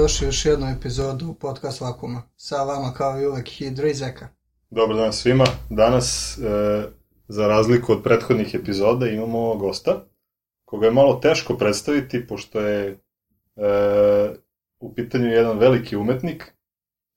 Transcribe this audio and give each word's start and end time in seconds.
Dobrodošli 0.00 0.26
u 0.26 0.28
još 0.28 0.44
jednu 0.44 0.66
epizodu 0.66 1.34
podcast 1.40 1.80
Vakuma. 1.80 2.22
Sa 2.36 2.62
vama 2.62 2.92
kao 2.92 3.20
i 3.20 3.26
uvek 3.26 3.48
Hidro 3.48 3.88
i 3.88 3.94
Zeka. 3.94 4.28
Dobar 4.70 4.96
dan 4.96 5.12
svima. 5.12 5.44
Danas, 5.70 6.38
e, 6.38 6.82
za 7.28 7.48
razliku 7.48 7.92
od 7.92 8.02
prethodnih 8.02 8.54
epizoda, 8.54 9.06
imamo 9.06 9.54
gosta, 9.56 10.04
koga 10.64 10.86
je 10.86 10.92
malo 10.92 11.14
teško 11.14 11.56
predstaviti, 11.56 12.26
pošto 12.26 12.60
je 12.60 12.88
e, 12.88 12.96
u 14.78 14.94
pitanju 14.94 15.26
jedan 15.26 15.58
veliki 15.58 15.96
umetnik, 15.96 16.52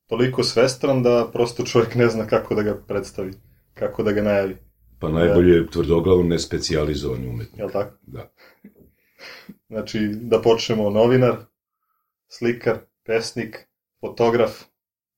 toliko 0.09 0.43
svestran 0.43 1.03
da 1.03 1.29
prosto 1.33 1.63
čovjek 1.63 1.95
ne 1.95 2.09
zna 2.09 2.27
kako 2.27 2.55
da 2.55 2.63
ga 2.63 2.81
predstavi, 2.87 3.33
kako 3.73 4.03
da 4.03 4.11
ga 4.11 4.21
najavi. 4.21 4.57
Pa 4.99 5.09
najbolje 5.09 5.55
je 5.55 5.67
tvrdoglav 5.71 6.23
nespecijalizovani 6.23 7.27
umetnik. 7.27 7.59
Jel 7.59 7.69
tako? 7.69 7.95
Da. 8.01 8.31
Znači, 9.69 9.99
da 10.21 10.41
počnemo 10.41 10.89
novinar, 10.89 11.35
slikar, 12.37 12.77
pesnik, 13.03 13.67
fotograf, 13.99 14.61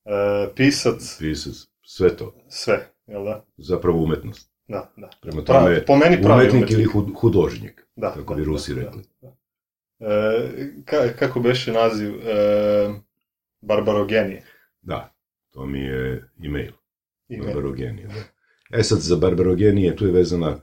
e, 0.06 0.12
pisac, 0.56 1.18
Pisac, 1.20 1.54
sve 1.84 2.18
to. 2.18 2.34
sve, 2.50 2.92
jel 3.08 3.24
da? 3.26 3.46
Zapravo 3.58 4.04
umetnost. 4.04 4.52
Da, 4.68 4.94
da. 4.98 5.10
Prema 5.22 5.42
Pravi- 5.42 5.46
tome, 5.46 5.86
po 5.86 5.96
meni 5.96 6.22
pravi 6.22 6.34
umetnik 6.42 6.54
umetnik. 6.54 6.72
ili 6.72 6.86
hud- 6.86 7.14
Da, 7.96 8.14
kako 8.14 8.34
da, 8.34 8.40
bi 8.40 8.46
Rusi 8.46 8.74
da, 8.74 8.82
rekli. 8.82 9.04
Da, 9.22 9.32
da. 10.00 10.08
E, 10.08 10.52
ka, 10.86 11.14
kako 11.20 11.40
beše 11.40 11.72
naziv? 11.72 12.28
E, 12.28 12.94
Barbarogenije. 13.62 14.44
Da, 14.82 15.14
to 15.52 15.66
mi 15.66 15.80
je 15.80 16.30
e-mail. 16.40 16.72
Ime. 17.30 17.46
Barbarogenije, 17.46 18.08
da. 18.08 18.78
E 18.80 18.84
sad, 18.84 19.00
za 19.00 19.16
barbarogenije 19.16 19.96
tu 19.96 20.06
je 20.06 20.12
vezana 20.12 20.60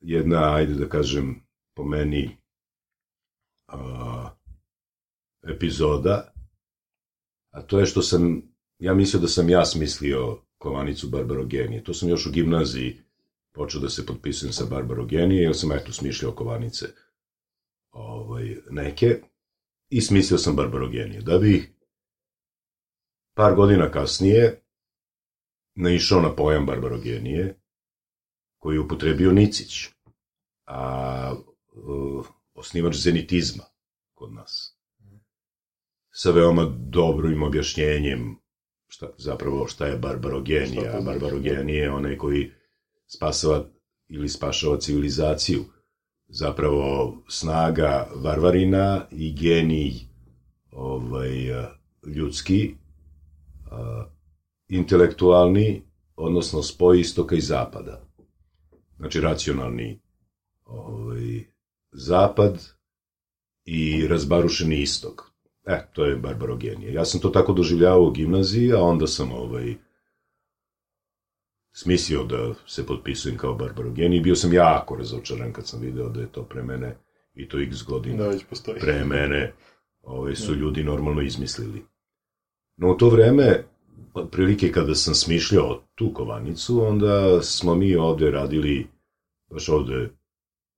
jedna, 0.00 0.54
ajde 0.54 0.74
da 0.74 0.88
kažem, 0.88 1.42
po 1.74 1.84
meni 1.84 2.36
a, 3.66 4.30
epizoda, 5.42 6.32
a 7.50 7.62
to 7.62 7.80
je 7.80 7.86
što 7.86 8.02
sam, 8.02 8.42
ja 8.78 8.94
mislio 8.94 9.20
da 9.20 9.28
sam 9.28 9.48
ja 9.48 9.64
smislio 9.64 10.38
kovanicu 10.58 11.08
barbarogenije. 11.08 11.84
To 11.84 11.94
sam 11.94 12.08
još 12.08 12.26
u 12.26 12.30
gimnaziji 12.30 13.00
počeo 13.52 13.80
da 13.80 13.88
se 13.88 14.06
potpisujem 14.06 14.52
sa 14.52 14.64
barbarogenije, 14.70 15.42
jer 15.42 15.56
sam 15.56 15.72
eto 15.72 15.92
smišljao 15.92 16.32
kovanice 16.32 16.86
ovaj, 17.90 18.56
neke 18.70 19.20
i 19.88 20.00
smislio 20.00 20.38
sam 20.38 20.56
barbarogenije. 20.56 21.20
Da 21.20 21.38
bi 21.38 21.74
par 23.34 23.54
godina 23.54 23.90
kasnije 23.90 24.62
naišao 25.74 26.20
na 26.20 26.34
pojam 26.34 26.66
barbarogenije, 26.66 27.58
koji 28.58 28.76
je 28.76 28.80
upotrebio 28.80 29.32
Nicić, 29.32 29.88
a 30.66 31.34
uh, 31.72 32.26
osnivač 32.54 32.96
zenitizma 32.96 33.64
kod 34.14 34.32
nas. 34.32 34.71
Sa 36.14 36.30
veoma 36.30 36.64
dobrim 36.78 37.42
objašnjenjem 37.42 38.36
šta, 38.88 39.08
zapravo 39.18 39.66
šta 39.66 39.86
je 39.86 39.92
Šta 39.92 40.00
barbarogenija. 40.00 40.92
to 40.92 40.96
A 40.96 41.00
znači? 41.00 41.04
barbarogenija 41.04 41.82
je 41.84 41.92
onaj 41.92 42.16
koji 42.16 42.50
spasava 43.06 43.64
ili 44.08 44.28
spašava 44.28 44.80
civilizaciju. 44.80 45.64
Zapravo 46.28 47.16
snaga 47.28 48.08
varvarina 48.14 49.06
i 49.10 49.32
genij 49.32 49.92
ovaj, 50.70 51.30
ljudski, 52.06 52.74
intelektualni, 54.68 55.82
odnosno 56.16 56.62
spoj 56.62 57.00
istoka 57.00 57.34
i 57.34 57.40
zapada. 57.40 58.04
Znači, 58.96 59.20
racionalni 59.20 60.00
ovaj, 60.64 61.44
zapad 61.92 62.68
i 63.64 64.06
razbarušeni 64.08 64.80
istok. 64.82 65.31
E, 65.66 65.86
to 65.92 66.04
je 66.04 66.16
barbarogenija. 66.16 66.92
Ja 66.92 67.04
sam 67.04 67.20
to 67.20 67.28
tako 67.28 67.52
doživljavao 67.52 68.02
u 68.02 68.10
gimnaziji, 68.10 68.72
a 68.72 68.80
onda 68.82 69.06
sam 69.06 69.32
ovaj, 69.32 69.74
smislio 71.72 72.24
da 72.24 72.54
se 72.66 72.86
potpisujem 72.86 73.38
kao 73.38 73.54
barbarogeniji. 73.54 74.20
Bio 74.20 74.36
sam 74.36 74.52
jako 74.52 74.96
razočaran 74.96 75.52
kad 75.52 75.66
sam 75.66 75.80
video 75.80 76.08
da 76.08 76.20
je 76.20 76.32
to 76.32 76.42
pre 76.42 76.62
mene 76.62 76.96
i 77.34 77.48
to 77.48 77.60
x 77.60 77.82
godina 77.82 78.16
Da 78.22 78.28
već 78.28 78.44
postoji. 78.44 78.80
pre 78.80 79.04
mene 79.04 79.52
ove, 80.02 80.36
su 80.36 80.54
ljudi 80.54 80.84
normalno 80.84 81.22
izmislili. 81.22 81.82
No 82.76 82.92
u 82.92 82.96
to 82.96 83.08
vreme, 83.08 83.64
otprilike 84.14 84.72
kada 84.72 84.94
sam 84.94 85.14
smišljao 85.14 85.82
tu 85.94 86.12
kovanicu, 86.14 86.84
onda 86.84 87.42
smo 87.42 87.74
mi 87.74 87.96
ovde 87.96 88.30
radili, 88.30 88.86
baš 89.50 89.68
ovde, 89.68 90.10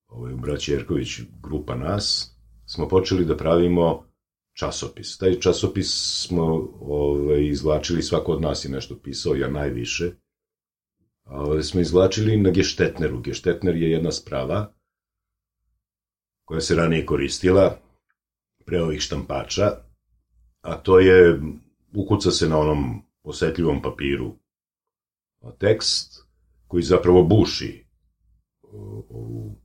ovaj, 0.07 0.35
Braći 0.35 0.73
Jerković, 0.73 1.21
grupa 1.43 1.75
nas, 1.75 2.37
smo 2.67 2.89
počeli 2.89 3.25
da 3.25 3.37
pravimo 3.37 4.05
časopis. 4.55 5.19
Taj 5.19 5.41
časopis 5.41 5.91
smo 6.27 6.45
ovaj, 6.81 7.47
izvlačili, 7.47 8.03
svako 8.03 8.33
od 8.33 8.43
nas 8.43 8.65
je 8.65 8.71
nešto 8.71 8.99
pisao, 8.99 9.35
ja 9.35 9.51
najviše. 9.51 10.11
Ovaj, 11.25 11.63
smo 11.63 11.81
izvlačili 11.81 12.37
na 12.37 12.51
Geštetneru. 12.51 13.21
Geštetner 13.21 13.77
je 13.77 13.91
jedna 13.91 14.13
sprava 14.13 14.73
koja 16.45 16.61
se 16.61 16.75
ranije 16.75 17.07
koristila, 17.07 17.79
pre 18.65 18.83
ovih 18.83 19.01
štampača, 19.01 19.71
a 20.61 20.77
to 20.77 20.99
je, 20.99 21.41
ukuca 21.95 22.31
se 22.31 22.49
na 22.49 22.59
onom 22.59 23.03
osetljivom 23.23 23.83
papiru 23.83 24.37
tekst, 25.59 26.25
koji 26.67 26.83
zapravo 26.83 27.23
buši 27.23 27.87
ovu 28.73 29.57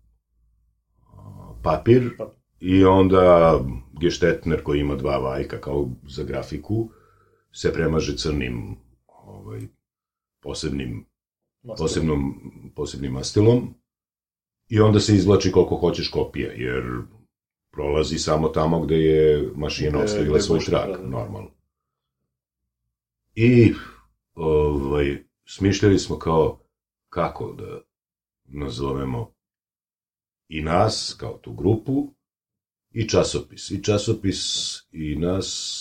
papir 1.64 2.18
i 2.60 2.86
onda 2.86 3.60
geštetner 4.02 4.64
koji 4.64 4.80
ima 4.80 4.96
dva 4.96 5.18
vajka 5.18 5.62
kao 5.62 5.90
za 6.08 6.24
grafiku 6.24 6.90
se 7.52 7.74
premaže 7.74 8.18
crnim 8.18 8.76
ovaj, 9.08 9.62
posebnim, 10.42 11.06
posebnom, 11.78 12.42
posebnim 12.76 13.12
mastilom 13.12 13.74
i 14.68 14.80
onda 14.80 15.00
se 15.00 15.16
izvlači 15.16 15.52
koliko 15.52 15.76
hoćeš 15.76 16.10
kopija, 16.10 16.52
jer 16.52 16.84
prolazi 17.72 18.18
samo 18.18 18.48
tamo 18.50 18.80
gde 18.80 18.96
je 18.96 19.52
mašina 19.56 19.98
Gde- 20.00 20.04
ostavila 20.04 20.34
gde 20.34 20.42
svoj 20.42 20.60
trak, 20.60 20.88
da, 20.88 20.98
da. 20.98 21.04
normalno. 21.04 21.52
I 23.36 23.74
ovaj, 24.34 25.24
smišljali 25.48 26.00
smo 26.00 26.20
kao 26.20 26.60
kako 27.10 27.54
da 27.54 27.82
nazovemo 28.44 29.34
i 30.48 30.62
nas, 30.62 31.16
kao 31.20 31.38
tu 31.38 31.54
grupu, 31.54 32.14
i 32.92 33.10
časopis. 33.10 33.72
I 33.72 33.84
časopis 33.84 34.40
i 34.92 35.16
nas 35.16 35.80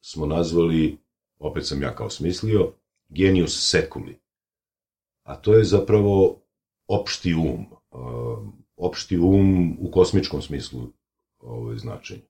smo 0.00 0.26
nazvali, 0.26 0.98
opet 1.38 1.66
sam 1.66 1.82
ja 1.82 1.94
kao 1.94 2.10
smislio, 2.10 2.72
genius 3.08 3.70
seculi. 3.70 4.20
A 5.22 5.36
to 5.36 5.54
je 5.54 5.64
zapravo 5.64 6.42
opšti 6.88 7.34
um. 7.34 7.66
Uh, 7.90 8.60
opšti 8.76 9.18
um 9.18 9.76
u 9.80 9.90
kosmičkom 9.90 10.42
smislu 10.42 10.92
ovaj, 11.38 11.78
značenja. 11.78 12.22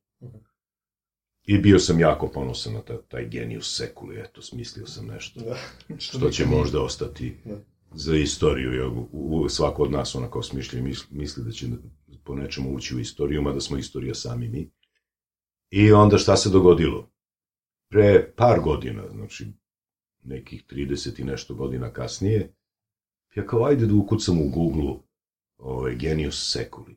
I 1.43 1.59
bio 1.59 1.79
sam 1.79 2.01
jako 2.01 2.29
ponosan 2.29 2.73
na 2.73 2.83
taj, 2.83 2.97
taj 3.09 3.29
genius 3.29 3.77
seculi, 3.77 4.21
eto, 4.21 4.43
smislio 4.43 4.87
sam 4.87 5.07
nešto 5.07 5.41
Da. 5.41 5.57
što 5.99 6.31
će 6.31 6.47
možda 6.47 6.83
ostati 6.83 7.37
Da. 7.45 7.57
za 7.93 8.17
istoriju, 8.17 8.73
jer 8.73 8.91
svako 9.51 9.83
od 9.83 9.91
nas 9.93 10.15
onako 10.15 10.43
smišlja 10.43 10.79
i 10.79 10.83
misli, 10.83 11.07
misli 11.11 11.45
da 11.45 11.51
će 11.51 11.67
po 12.25 12.35
nečemu 12.35 12.75
ući 12.75 12.97
u 12.97 12.99
istoriju, 12.99 13.43
mada 13.43 13.61
smo 13.61 13.79
istorija 13.79 14.15
sami 14.15 14.49
mi. 14.49 14.71
I 15.71 15.93
onda 15.93 16.19
šta 16.19 16.37
se 16.37 16.51
dogodilo? 16.51 17.11
Pre 17.89 18.33
par 18.37 18.61
godina, 18.61 19.03
znači 19.11 19.47
nekih 20.23 20.65
30 20.67 21.21
i 21.21 21.25
nešto 21.25 21.55
godina 21.55 21.93
kasnije, 21.93 22.55
ja 23.35 23.47
kao 23.47 23.65
ajde 23.65 23.87
da 23.87 23.95
ukucam 23.95 24.43
u 24.43 24.49
Google 24.49 24.95
ovaj, 25.59 25.97
genius 25.97 26.53
seculi. 26.53 26.97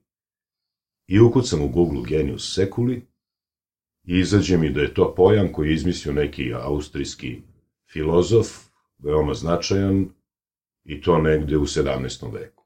I 1.08 1.20
ukucam 1.20 1.62
u 1.62 1.70
Google 1.70 2.04
genius 2.08 2.54
seculi 2.56 3.08
i 4.04 4.20
izađe 4.20 4.58
mi 4.58 4.70
da 4.70 4.82
je 4.82 4.94
to 4.94 5.16
pojam 5.16 5.52
koji 5.52 5.70
je 5.70 5.74
izmislio 5.74 6.14
neki 6.14 6.54
austrijski 6.54 7.42
filozof, 7.92 8.48
veoma 8.98 9.34
značajan, 9.34 10.10
i 10.84 11.02
to 11.02 11.22
negde 11.22 11.58
u 11.58 11.66
17. 11.66 12.34
veku. 12.34 12.63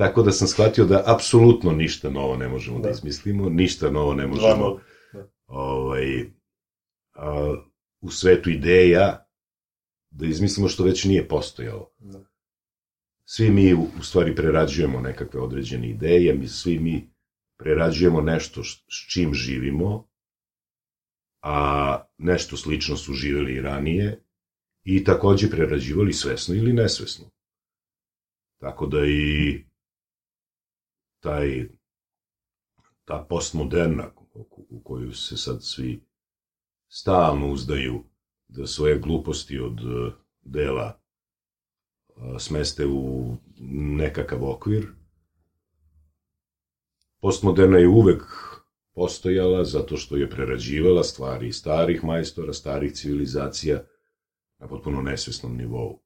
Tako 0.00 0.22
da 0.22 0.32
sam 0.32 0.48
shvatio 0.48 0.84
da 0.84 1.02
apsolutno 1.06 1.72
ništa 1.72 2.10
novo 2.10 2.36
ne 2.36 2.48
možemo 2.48 2.78
da, 2.78 2.82
Da. 2.82 2.90
izmislimo, 2.90 3.48
ništa 3.48 3.90
novo 3.90 4.14
ne 4.14 4.26
možemo. 4.26 4.80
Da. 5.12 5.26
ovaj, 5.46 6.30
a, 7.14 7.54
u 8.00 8.10
svetu 8.10 8.50
ideja 8.50 9.26
da 10.10 10.26
izmislimo 10.26 10.68
što 10.68 10.84
već 10.84 11.04
nije 11.04 11.28
postojalo. 11.28 11.90
Da. 11.98 12.24
Svi 13.24 13.50
mi 13.50 13.74
u, 13.74 13.86
u 14.00 14.02
stvari 14.02 14.34
prerađujemo 14.34 15.00
nekakve 15.00 15.40
određene 15.40 15.90
ideje, 15.90 16.34
mi 16.34 16.48
svi 16.48 16.78
mi 16.78 17.10
prerađujemo 17.58 18.20
nešto 18.20 18.62
š- 18.62 18.84
s 18.88 19.12
čim 19.12 19.34
živimo, 19.34 20.08
a 21.42 21.56
nešto 22.18 22.56
slično 22.56 22.96
su 22.96 23.12
živeli 23.12 23.54
i 23.54 23.60
ranije 23.60 24.24
i 24.84 25.04
takođe 25.04 25.50
prerađivali 25.50 26.12
svesno 26.12 26.54
ili 26.54 26.72
nesvesno. 26.72 27.30
Tako 28.60 28.86
da 28.86 28.98
i 29.06 29.64
taj 31.20 31.68
ta 33.04 33.26
postmoderna, 33.28 34.10
u 34.70 34.82
koju 34.84 35.12
se 35.12 35.36
sad 35.36 35.64
svi 35.64 36.04
stalno 36.88 37.52
uzdaju 37.52 38.04
da 38.48 38.66
svoje 38.66 38.98
gluposti 38.98 39.58
od 39.58 39.80
e, 39.80 40.12
dela 40.42 41.00
e, 42.08 42.38
smeste 42.38 42.86
u 42.86 43.36
nekakav 43.96 44.44
okvir. 44.44 44.86
Postmoderna 47.20 47.78
je 47.78 47.88
uvek 47.88 48.22
postojala 48.94 49.64
zato 49.64 49.96
što 49.96 50.16
je 50.16 50.30
prerađivala 50.30 51.02
stvari 51.02 51.52
starih 51.52 52.04
majstora, 52.04 52.52
starih 52.52 52.92
civilizacija 52.92 53.82
na 54.58 54.68
potpuno 54.68 55.02
nesvesnom 55.02 55.56
nivou. 55.56 56.02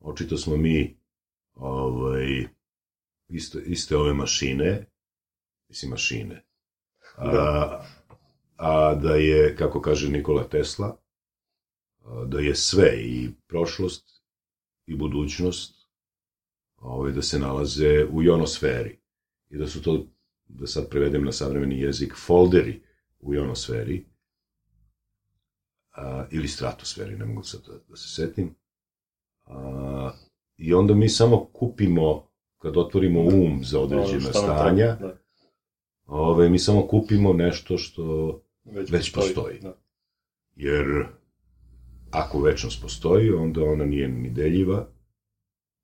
Očito 0.00 0.36
smo 0.36 0.56
mi 0.56 1.00
ovaj, 1.54 2.57
isto, 3.28 3.58
iste 3.58 3.96
ove 3.96 4.14
mašine, 4.14 4.86
mislim 5.68 5.90
mašine, 5.90 6.44
a, 7.16 7.32
Da. 7.32 7.86
a 8.56 8.94
da 8.94 9.14
je, 9.14 9.56
kako 9.56 9.80
kaže 9.80 10.08
Nikola 10.08 10.48
Tesla, 10.48 10.96
da 12.26 12.40
je 12.40 12.54
sve 12.54 12.96
i 13.02 13.30
prošlost 13.46 14.22
i 14.86 14.96
budućnost 14.96 15.88
ovaj, 16.76 17.12
da 17.12 17.22
se 17.22 17.38
nalaze 17.38 18.04
u 18.10 18.22
ionosferi 18.22 18.98
i 19.50 19.58
da 19.58 19.66
su 19.66 19.82
to, 19.82 20.06
da 20.48 20.66
sad 20.66 20.88
prevedem 20.90 21.24
na 21.24 21.32
savremeni 21.32 21.80
jezik, 21.80 22.14
folderi 22.16 22.82
u 23.20 23.34
ionosferi 23.34 24.06
a, 25.92 26.26
ili 26.30 26.48
stratosferi, 26.48 27.16
ne 27.16 27.24
mogu 27.24 27.42
sad 27.42 27.60
da, 27.66 27.72
da 27.88 27.96
se 27.96 28.08
setim. 28.08 28.54
A, 29.46 30.12
I 30.56 30.74
onda 30.74 30.94
mi 30.94 31.08
samo 31.08 31.44
kupimo, 31.44 32.27
kad 32.58 32.76
otvorimo 32.76 33.20
um 33.20 33.64
za 33.64 33.80
određena 33.80 34.32
stanja, 34.32 34.96
Da, 35.00 35.18
ove, 36.06 36.48
mi 36.48 36.58
samo 36.58 36.86
kupimo 36.86 37.32
nešto 37.32 37.78
što, 37.78 38.40
već, 38.64 38.90
Već 38.90 39.12
postoji. 39.14 39.58
Da. 39.60 39.76
jer 40.56 41.06
ako 42.10 42.40
večnost 42.40 42.82
postoji, 42.82 43.30
onda 43.30 43.62
ona 43.62 43.84
nije 43.84 44.08
ni 44.08 44.30
deljiva, 44.30 44.88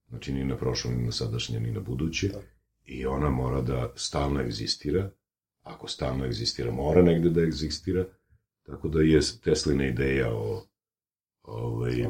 znači 0.08 0.32
ni 0.32 0.44
na 0.44 0.56
prošlo, 0.56 0.90
ni 0.90 1.02
na 1.02 1.12
sadašnje, 1.12 1.60
ni 1.60 1.72
na 1.72 1.80
buduće, 1.80 2.28
Da. 2.28 2.40
i 2.84 3.06
ona 3.06 3.30
mora 3.30 3.60
da 3.60 3.92
stalno 3.96 4.40
egzistira, 4.40 5.10
ako 5.62 5.88
stalno 5.88 6.24
egzistira, 6.24 6.70
mora 6.70 7.02
negde 7.02 7.30
da 7.30 7.42
egzistira, 7.42 8.04
tako 8.62 8.88
da 8.88 9.00
je 9.00 9.20
Teslina 9.44 9.86
ideja 9.86 10.34
o 10.34 10.66
ovaj, 11.42 12.04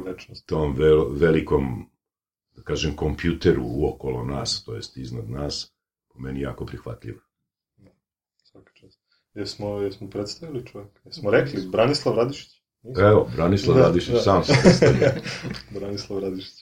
tom 0.45 0.75
vel, 0.75 1.09
velikom, 1.11 1.89
da 2.55 2.63
kažem, 2.63 2.95
kompjuteru 2.95 3.63
uokolo 3.65 4.25
nas, 4.25 4.63
to 4.63 4.75
jest 4.75 4.97
iznad 4.97 5.29
nas, 5.29 5.73
po 6.13 6.19
meni 6.19 6.41
jako 6.41 6.65
prihvatljiva. 6.65 7.19
Svaka 8.43 8.71
čast. 8.73 8.99
Jesmo, 9.33 9.79
jesmo 9.79 10.09
predstavili 10.09 10.65
čovjek? 10.65 10.91
Jesmo 11.05 11.31
rekli, 11.31 11.67
Branislav 11.71 12.15
Radišić? 12.15 12.61
Nismo? 12.83 13.03
Evo, 13.03 13.29
Branislav 13.35 13.77
Da, 13.77 13.83
Radišić, 13.83 14.13
da. 14.13 14.19
sam 14.19 14.43
se 14.43 14.53
predstavio. 14.61 15.11
Branislav 15.79 16.19
Radišić. 16.19 16.53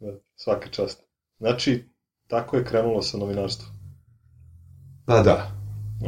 Da, 0.00 0.18
svaka 0.36 0.68
čast. 0.68 1.02
Znači, 1.38 1.84
tako 2.26 2.56
je 2.56 2.64
krenulo 2.64 3.02
sa 3.02 3.18
novinarstvom. 3.18 3.68
Pa 5.06 5.22
da, 5.22 5.50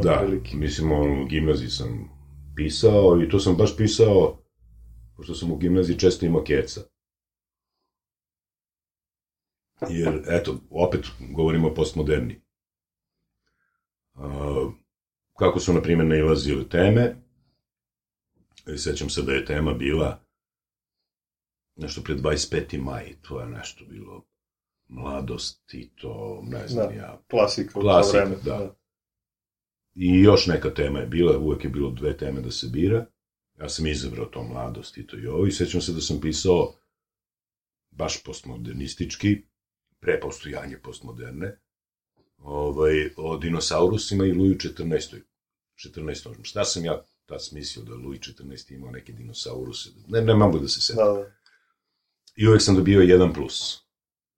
da, 0.02 0.12
Otprilike. 0.12 0.56
mislim, 0.56 0.92
on, 0.92 1.22
u 1.22 1.26
gimnaziji 1.26 1.68
sam 1.70 2.08
pisao 2.56 3.22
i 3.22 3.28
to 3.28 3.38
sam 3.40 3.56
baš 3.56 3.76
pisao, 3.76 4.38
pošto 5.16 5.34
sam 5.34 5.52
u 5.52 5.56
gimnaziji 5.56 5.98
često 5.98 6.26
imao 6.26 6.44
keca. 6.44 6.80
Jer, 9.90 10.22
eto, 10.28 10.60
opet 10.70 11.06
govorimo 11.30 11.68
o 11.68 11.74
postmoderni. 11.74 12.40
A, 14.14 14.70
kako 15.38 15.60
su, 15.60 15.72
na 15.72 15.82
primjer, 15.82 16.06
nailazile 16.08 16.68
teme, 16.68 17.16
i 18.74 18.78
sećam 18.78 19.10
se 19.10 19.22
da 19.22 19.32
je 19.32 19.44
tema 19.44 19.74
bila 19.74 20.20
nešto 21.76 22.02
pred 22.02 22.18
25. 22.18 22.80
maj, 22.82 23.14
to 23.22 23.40
je 23.40 23.46
nešto 23.46 23.84
bilo 23.84 24.24
mladost 24.88 25.74
i 25.74 25.90
to, 25.94 26.42
ne 26.44 26.68
znam 26.68 26.88
Da. 26.88 26.94
ja, 26.94 27.22
Klasika 27.30 27.70
u 27.70 27.72
to 27.72 27.80
Klasika, 27.80 28.18
vreme. 28.18 28.36
da. 28.44 28.76
I 29.94 30.20
još 30.20 30.46
neka 30.46 30.74
tema 30.74 30.98
je 30.98 31.06
bila, 31.06 31.38
uvek 31.38 31.64
je 31.64 31.70
bilo 31.70 31.90
dve 31.90 32.16
teme 32.16 32.40
da 32.40 32.50
se 32.50 32.66
bira. 32.72 33.06
Ja 33.60 33.68
sam 33.68 33.86
izabrao 33.86 34.26
to 34.26 34.42
mladost 34.42 34.98
i 34.98 35.06
to 35.06 35.18
i 35.18 35.26
ovo 35.26 35.46
i 35.46 35.52
sećam 35.52 35.80
se 35.80 35.92
da 35.92 36.00
sam 36.00 36.20
pisao 36.20 36.74
baš 37.90 38.22
postmodernistički, 38.24 39.42
pre 40.00 40.20
postojanje 40.20 40.78
postmoderne, 40.78 41.58
ovaj, 42.38 43.10
o 43.16 43.36
dinosaurusima 43.36 44.24
i 44.26 44.32
Luju 44.32 44.54
14. 44.54 45.20
14. 45.76 46.42
Šta 46.42 46.64
sam 46.64 46.84
ja 46.84 47.04
tad 47.26 47.44
smislio 47.44 47.84
da 47.84 47.94
Luj 47.94 48.18
14. 48.18 48.74
imao 48.74 48.90
neke 48.90 49.12
dinosauruse? 49.12 49.90
Ne, 50.08 50.20
ne 50.20 50.34
mogu 50.34 50.58
da 50.58 50.68
se 50.68 50.80
setim. 50.80 51.04
Da, 51.04 51.12
da. 51.12 51.30
I 52.36 52.48
uvek 52.48 52.62
sam 52.62 52.76
dobio 52.76 53.00
jedan 53.00 53.32
plus. 53.32 53.82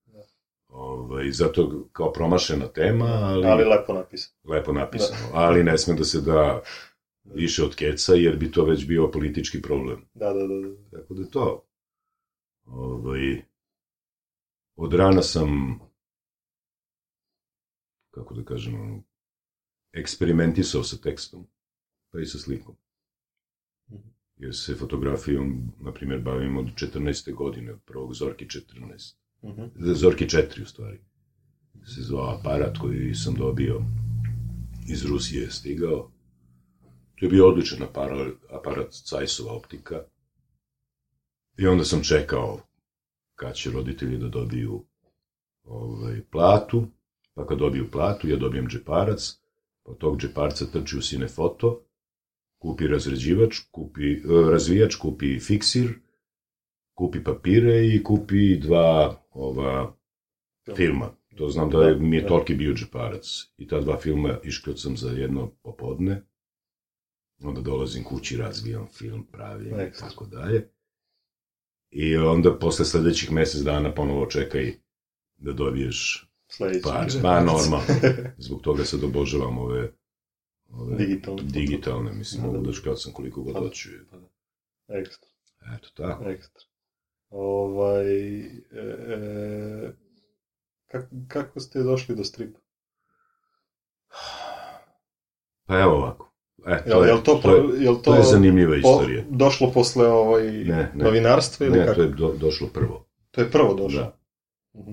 Da. 0.06 0.22
Ovaj, 0.69 1.31
zato 1.31 1.88
kao 1.93 2.12
promašena 2.12 2.69
tema, 2.69 3.04
ali, 3.04 3.46
Ali 3.46 3.64
lepo 3.64 3.93
napisano. 3.93 4.34
lepo 4.44 4.72
napisano. 4.72 5.31
Ali 5.32 5.64
ne 5.64 5.78
sme 5.78 5.94
da 5.94 6.04
se 6.04 6.20
da 6.20 6.62
više 7.25 7.64
od 7.64 7.75
keca, 7.75 8.14
jer 8.14 8.37
bi 8.37 8.52
to 8.52 8.64
već 8.64 8.87
bio 8.87 9.11
politički 9.11 9.62
problem. 9.62 10.08
Da, 10.14 10.32
da, 10.32 10.46
da. 10.46 10.69
da. 10.69 11.00
Tako 11.00 11.14
da 11.14 11.22
je 11.22 11.31
to. 11.31 11.64
Ovaj, 12.66 13.43
od 14.78 14.94
rana 14.94 15.22
sam, 15.22 15.78
kako 18.11 18.35
da 18.35 18.44
kažem, 18.44 18.80
ono, 18.80 19.02
eksperimentisao 19.92 20.82
sa 20.82 20.97
tekstom, 20.97 21.47
pa 22.12 22.20
i 22.20 22.26
sa 22.26 22.38
slikom. 22.38 22.76
Mhm. 23.90 24.08
Jer 24.37 24.56
se 24.56 24.75
fotografijom, 24.75 25.73
na 25.80 25.92
primjer, 25.92 26.20
bavim 26.20 26.56
od 26.56 26.66
14. 26.75 27.35
godine, 27.35 27.73
od 27.73 27.80
prvog 27.85 28.14
Zorki 28.14 28.44
14. 28.44 29.16
Mhm. 29.44 29.62
Zorki 29.94 30.25
4 30.25 30.62
u 30.62 30.66
stvari. 30.66 30.99
Se 31.85 32.02
zvao 32.02 32.38
aparat 32.38 32.78
koji 32.78 33.14
sam 33.14 33.35
dobio 33.35 33.82
iz 34.88 35.04
Rusije 35.04 35.42
je 35.42 35.50
stigao. 35.50 36.11
To 37.14 37.26
je 37.26 37.30
bio 37.30 37.49
odličan 37.49 37.82
aparat, 37.82 38.35
aparat 38.50 38.92
Cajsova 38.92 39.52
optika. 39.52 40.02
I 41.56 41.66
onda 41.66 41.85
sam 41.85 42.02
čekao 42.02 42.67
kad 43.38 43.54
će 43.54 43.71
roditelji 43.71 44.18
da 44.18 44.28
dobiju 44.28 44.85
ovaj, 45.64 46.21
platu, 46.30 46.87
pa 47.35 47.47
kad 47.47 47.59
dobiju 47.59 47.90
platu, 47.90 48.28
ja 48.28 48.37
dobijem 48.37 48.68
džeparac, 48.68 49.40
pa 49.83 49.90
od 49.90 49.99
tog 49.99 50.18
džeparca 50.21 50.66
trči 50.66 50.99
u 50.99 51.00
Cinefoto, 51.00 51.83
kupi 52.59 52.87
razređivač, 52.87 53.59
kupi, 53.71 54.12
e, 54.12 54.50
razvijač, 54.50 54.95
kupi 54.95 55.38
fiksir, 55.40 55.92
kupi 56.95 57.25
papire 57.25 57.87
i 57.87 58.02
kupi 58.02 58.57
dva 58.57 59.23
ova 59.30 59.95
filma. 60.76 61.11
To 61.37 61.49
znam 61.49 61.71
da 61.71 61.85
je, 61.85 61.95
mi 61.95 62.16
je 62.16 62.23
Da. 62.23 62.28
toliki 62.28 62.54
bio 62.54 62.75
džeparac. 62.75 63.26
I 63.57 63.66
ta 63.66 63.80
dva 63.80 63.97
filma 63.97 64.38
sam 64.76 64.97
za 64.97 65.11
jedno 65.11 65.50
popodne. 65.62 66.23
Onda 67.42 67.61
dolazim 67.61 68.04
kući, 68.04 68.37
razvijam 68.37 68.87
film, 68.92 69.26
pravim 69.33 69.80
i 69.80 69.99
tako 70.00 70.26
dalje. 70.26 70.68
I 71.90 72.16
onda 72.16 72.59
posle 72.59 72.85
sledećih 72.85 73.33
mesec 73.33 73.61
dana 73.61 73.95
ponovo 73.95 74.26
čekaj 74.26 74.75
da 75.37 75.52
dobiješ 75.52 76.28
Sledeći. 76.49 76.83
par. 76.83 77.07
Džeparac. 77.07 77.23
Pa 77.23 77.40
normalno. 77.42 77.80
Zbog 78.38 78.61
toga 78.62 78.85
sad 78.85 79.04
obožavam 79.04 79.59
ove, 79.59 79.92
ove 80.68 80.97
Digitalne. 80.97 81.42
digitalne, 81.45 82.12
mislim, 82.12 82.42
Da, 82.42 82.47
mogu 82.47 82.59
da. 82.59 82.66
da 82.66 82.73
škracam 82.73 83.12
koliko 83.12 83.42
god 83.42 83.52
Pa 83.52 83.61
da. 83.61 83.66
hoću. 83.66 83.88
Ekstra. 84.88 85.28
Eto, 85.76 85.88
tako. 85.90 86.25
Ekstra. 86.25 86.64
Ovaj, 87.30 88.40
e, 88.40 88.50
e, 88.73 89.92
kako, 90.87 91.07
kako 91.28 91.61
ste 91.61 91.83
došli 91.83 92.16
do 92.16 92.25
stripa? 92.25 92.59
Pa 95.66 95.80
evo 95.80 95.92
ovako. 95.92 96.27
E, 96.66 96.84
to 96.84 97.04
je, 97.04 97.08
jel 97.08 97.22
to, 97.22 97.34
to 97.34 97.56
je, 97.56 97.84
to, 97.86 97.94
to 97.94 98.14
je 98.14 98.22
zanimljiva 98.24 98.72
po- 98.72 98.76
istorija. 98.78 99.24
došlo 99.30 99.70
posle 99.72 100.06
ovaj, 100.06 100.42
Ne, 100.44 100.64
ne. 100.94 101.04
novinarstva 101.04 101.66
ili 101.66 101.78
Ne, 101.78 101.84
kako? 101.84 101.94
to 101.94 102.02
je 102.02 102.08
do, 102.08 102.34
došlo 102.34 102.68
prvo. 102.68 103.06
To 103.30 103.40
je 103.40 103.50
prvo 103.50 103.74
došlo. 103.74 104.00
Da. 104.00 104.18
Mhm. 104.74 104.92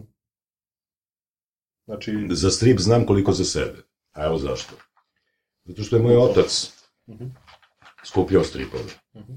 Znači, 1.86 2.28
Za 2.30 2.52
strip 2.52 2.80
znam 2.80 3.06
koliko 3.06 3.34
za 3.34 3.46
sebe. 3.46 3.78
A 4.12 4.26
evo 4.26 4.38
zašto. 4.38 4.76
Zato 5.66 5.84
što 5.84 5.96
je 5.96 6.02
moj 6.02 6.18
otac 6.18 6.74
Mhm. 7.08 7.26
skupljao 8.04 8.44
stripove. 8.44 8.84
Mhm. 9.16 9.34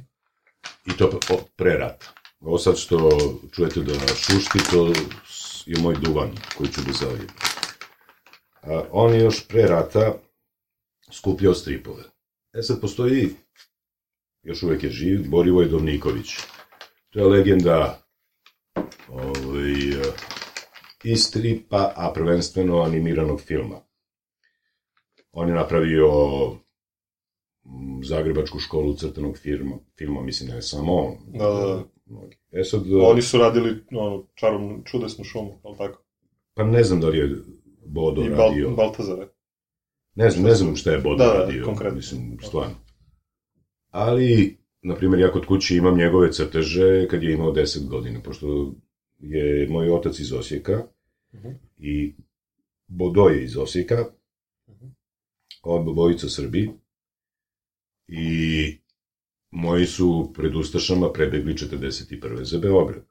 I 0.87 0.93
to 0.93 1.11
pre- 1.57 1.79
rata. 1.79 2.07
Ovo 2.41 2.59
sad 2.59 2.77
što 2.77 3.11
čujete 3.53 3.81
da 3.81 3.95
šušti, 4.09 4.59
to 4.71 4.87
je 5.67 5.81
moj 5.81 5.97
duvan 5.97 6.29
koji 6.57 6.69
ću 6.69 6.81
da 6.81 6.93
zavijem. 6.95 7.27
A, 8.63 8.83
on 8.93 9.15
je 9.15 9.21
još 9.21 9.49
pre 9.49 9.63
rata 9.63 10.15
skupljao 11.13 11.55
stripove. 11.55 12.03
E 12.59 12.63
sad 12.63 12.81
postoji, 12.81 13.29
još 14.43 14.63
uvek 14.63 14.85
je 14.85 14.91
živ, 14.91 15.31
Borivoj 15.31 15.69
Dovniković. 15.69 16.37
To 17.11 17.19
je 17.19 17.27
legenda 17.27 18.03
ovaj, 19.09 19.73
i 21.05 21.17
stripa, 21.17 21.93
a 21.97 22.13
prvenstveno 22.15 22.81
animiranog 22.81 23.41
filma. 23.41 23.81
On 25.33 25.49
je 25.49 25.55
napravio 25.55 26.09
mm, 27.65 28.03
Zagrebačku 28.05 28.59
školu 28.59 28.95
crtanog 28.95 29.39
firma, 29.39 29.77
filma, 29.99 30.23
mislim, 30.23 30.51
ne 30.51 30.63
samo 30.63 30.93
on. 30.97 31.17
Da, 31.27 31.47
da, 31.47 31.85
da. 32.07 32.61
E 32.61 32.65
sad, 32.65 32.83
Oni 32.93 33.23
su 33.23 33.39
radili 33.39 33.85
ono, 33.93 34.27
čarom, 34.35 34.83
čudesnu 34.85 35.25
šumu, 35.25 35.61
ali 35.63 35.77
tako? 35.79 36.03
pa 36.55 36.65
ne 36.65 36.85
znam 36.85 37.01
da 37.01 37.09
li 37.09 37.19
je 37.19 37.37
Bodo 37.87 38.23
I 38.23 38.29
radio. 38.29 38.69
Bal, 38.69 38.77
Baltazare. 38.77 39.29
Ne 40.19 40.31
znam, 40.31 40.45
ne 40.45 40.55
znam 40.55 40.77
šta 40.77 40.91
je 40.91 40.99
Bodo 40.99 41.17
Da, 41.17 41.25
da, 41.27 41.33
radio, 41.35 41.65
konkretno. 41.65 41.97
mislim, 41.97 42.39
stvarno. 42.43 42.75
Ali, 43.91 44.57
na 44.83 44.95
primjer, 44.95 45.21
ja 45.21 45.33
kod 45.33 45.47
kući 45.47 45.77
imam 45.77 45.97
njegove 45.97 46.33
crteže 46.33 47.09
kad 47.09 47.23
je 47.23 47.33
imao 47.33 47.53
10 47.53 47.89
godina, 47.89 48.21
pošto 48.21 48.73
je 49.19 49.69
moj 49.69 49.91
otac 49.91 50.19
iz 50.19 50.33
Osijeka 50.33 50.83
Mhm. 51.35 51.49
i 51.79 52.15
Bodo 52.89 53.23
je 53.23 53.45
iz 53.45 53.57
Osijeka, 53.57 54.05
Mhm. 54.69 54.87
obojica 55.63 56.29
Srbi, 56.29 56.71
i 58.09 58.79
moji 59.51 59.87
su 59.87 60.33
pred 60.35 60.55
Ustašama 60.55 61.13
prebegli 61.13 61.55
41. 61.55 62.45
za 62.45 62.59
Beograd. 62.59 63.05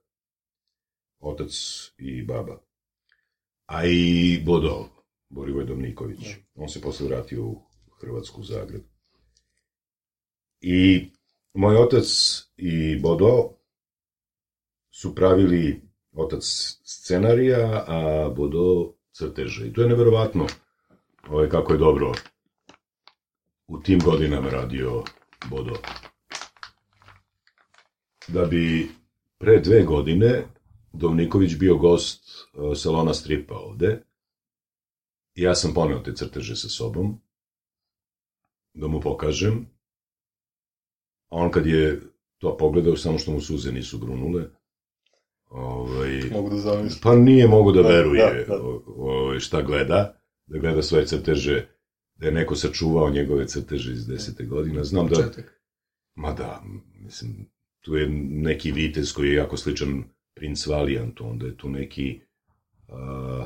Otac 1.19 1.51
i 1.97 2.23
baba. 2.23 2.59
A 3.65 3.85
i 3.85 4.41
Bodo, 4.45 4.89
Borivoj 5.29 5.65
Domniković. 5.65 6.19
Da. 6.19 6.63
On 6.63 6.69
se 6.69 6.81
posle 6.81 7.07
vratio 7.07 7.45
u 7.45 7.61
Hrvatsku, 8.01 8.41
u 8.41 8.43
Zagreb. 8.43 8.81
I 10.61 11.11
moj 11.53 11.75
otac 11.75 12.05
i 12.57 12.99
Bodo 12.99 13.49
su 14.91 15.15
pravili 15.15 15.81
otac 16.11 16.43
scenarija, 16.83 17.83
a 17.87 18.29
Bodo 18.35 18.93
crteže. 19.11 19.67
I 19.67 19.73
to 19.73 19.81
je 19.81 19.87
neverovatno 19.87 20.47
ovaj, 21.29 21.49
kako 21.49 21.73
je 21.73 21.79
dobro 21.79 22.13
u 23.67 23.79
tim 23.79 23.99
godinama 23.99 24.49
radio 24.49 25.03
Bodo. 25.49 25.73
Da 28.27 28.45
bi 28.45 28.89
pre 29.37 29.59
dve 29.59 29.83
godine 29.83 30.43
Dovniković 30.93 31.55
bio 31.55 31.77
gost 31.77 32.23
e, 32.27 32.75
salona 32.75 33.13
stripa 33.13 33.55
ovde. 33.55 34.03
I 35.37 35.41
ja 35.41 35.55
sam 35.55 35.73
poneo 35.73 35.99
te 35.99 36.13
crteže 36.13 36.55
sa 36.55 36.69
sobom 36.69 37.19
da 38.73 38.87
mu 38.87 39.01
pokažem. 39.01 39.65
A 41.29 41.35
on 41.35 41.51
kad 41.51 41.65
je 41.65 42.01
to 42.37 42.57
pogledao, 42.57 42.95
samo 42.95 43.17
što 43.19 43.31
mu 43.31 43.41
suze 43.41 43.71
nisu 43.71 43.97
grunule, 43.99 44.43
ovaj, 45.49 46.21
Mogu 46.31 46.49
da 46.49 46.57
zamislim. 46.57 47.01
pa 47.03 47.15
nije 47.15 47.47
mogo 47.47 47.71
da 47.71 47.81
Da, 47.81 47.87
veruje 47.87 48.45
da, 48.47 48.55
da. 48.55 48.63
o- 48.63 48.83
o- 48.87 49.39
šta 49.39 49.61
gleda, 49.61 50.19
da 50.47 50.59
gleda 50.59 50.81
svoje 50.81 51.05
crteže, 51.05 51.67
da 52.15 52.25
je 52.25 52.31
neko 52.31 52.55
sačuvao 52.55 53.09
njegove 53.09 53.47
crteže 53.47 53.91
iz 53.91 54.07
desete 54.07 54.45
godine. 54.45 54.83
Znam 54.83 55.07
da, 55.07 55.29
ma 56.15 56.33
da, 56.33 56.63
mislim, 56.95 57.49
tu 57.79 57.95
je 57.95 58.09
neki 58.31 58.71
vitez 58.71 59.13
koji 59.13 59.27
je 59.29 59.35
jako 59.35 59.57
sličan 59.57 60.03
princ 60.35 60.67
Valiant, 60.67 61.21
onda 61.21 61.45
je 61.45 61.57
tu 61.57 61.69
neki 61.69 62.19
mm, 62.89 63.43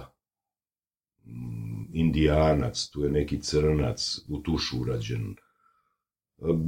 indijanac, 1.94 2.90
tu 2.90 3.04
je 3.04 3.12
neki 3.12 3.42
crnac, 3.42 4.20
u 4.30 4.40
tušu 4.40 4.82
urađen. 4.82 5.36
A, 6.42 6.60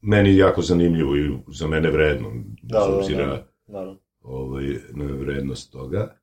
meni 0.00 0.28
je 0.28 0.36
jako 0.36 0.62
zanimljivo 0.62 1.16
i 1.16 1.38
za 1.48 1.66
mene 1.66 1.90
vredno, 1.90 2.30
Da, 2.62 2.78
bez 2.78 2.86
da, 2.86 2.90
da, 2.90 2.98
obzira 2.98 3.26
da. 3.26 3.52
Naravno. 3.66 4.00
ovaj, 4.20 4.64
na 4.94 5.04
vrednost 5.04 5.72
toga. 5.72 6.18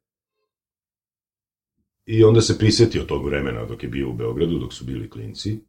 I 2.05 2.24
onda 2.24 2.41
se 2.41 2.58
prisetio 2.58 3.03
tog 3.03 3.25
vremena 3.25 3.65
dok 3.65 3.84
je 3.84 3.89
bio 3.89 4.10
u 4.10 4.13
Beogradu, 4.13 4.60
dok 4.60 4.74
su 4.74 4.86
bili 4.86 5.10
klinci. 5.10 5.60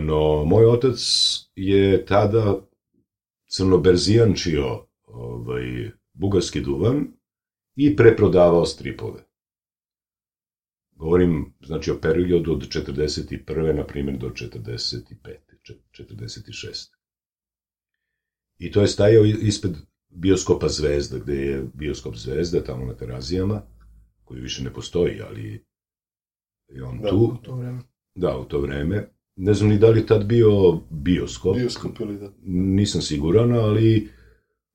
No, 0.00 0.44
moj 0.44 0.66
otac 0.66 0.98
je 1.54 2.06
tada 2.06 2.60
crnoberzijančio 3.46 4.86
ovaj, 5.04 5.90
bugarski 6.12 6.60
duvan 6.60 7.06
i 7.76 7.96
preprodavao 7.96 8.66
stripove. 8.66 9.27
Govorim, 10.98 11.52
znači, 11.60 11.90
o 11.90 11.98
periodu 12.00 12.52
od 12.52 12.68
41. 12.68 13.72
na 13.72 13.86
primjer 13.86 14.18
do 14.18 14.30
45. 14.30 15.36
čet- 15.62 15.82
46. 15.92 16.90
I 18.58 18.70
to 18.70 18.80
je 18.80 18.88
stajao 18.88 19.24
ispred 19.24 19.72
bioskopa 20.08 20.68
Zvezda, 20.68 21.18
gde 21.18 21.34
je 21.34 21.64
bioskop 21.74 22.16
Zvezda, 22.16 22.64
tamo 22.64 22.86
na 22.86 22.94
terazijama, 22.94 23.62
koji 24.24 24.40
više 24.40 24.64
ne 24.64 24.72
postoji, 24.72 25.20
ali 25.22 25.64
je 26.68 26.84
on 26.84 27.00
Da. 27.00 27.08
tu. 27.08 27.16
U 27.16 27.36
to 27.36 27.54
vreme. 27.56 27.80
Da, 28.14 28.38
u 28.38 28.44
to 28.44 28.60
vreme. 28.60 29.08
Ne 29.36 29.54
znam 29.54 29.70
ni 29.70 29.78
da 29.78 29.88
li 29.88 30.00
je 30.00 30.06
tad 30.06 30.24
bio 30.26 30.50
bioskop. 30.90 31.56
Bioskop 31.56 32.00
ili 32.00 32.18
da. 32.18 32.32
Nisam 32.42 33.02
siguran, 33.02 33.52
ali 33.52 34.08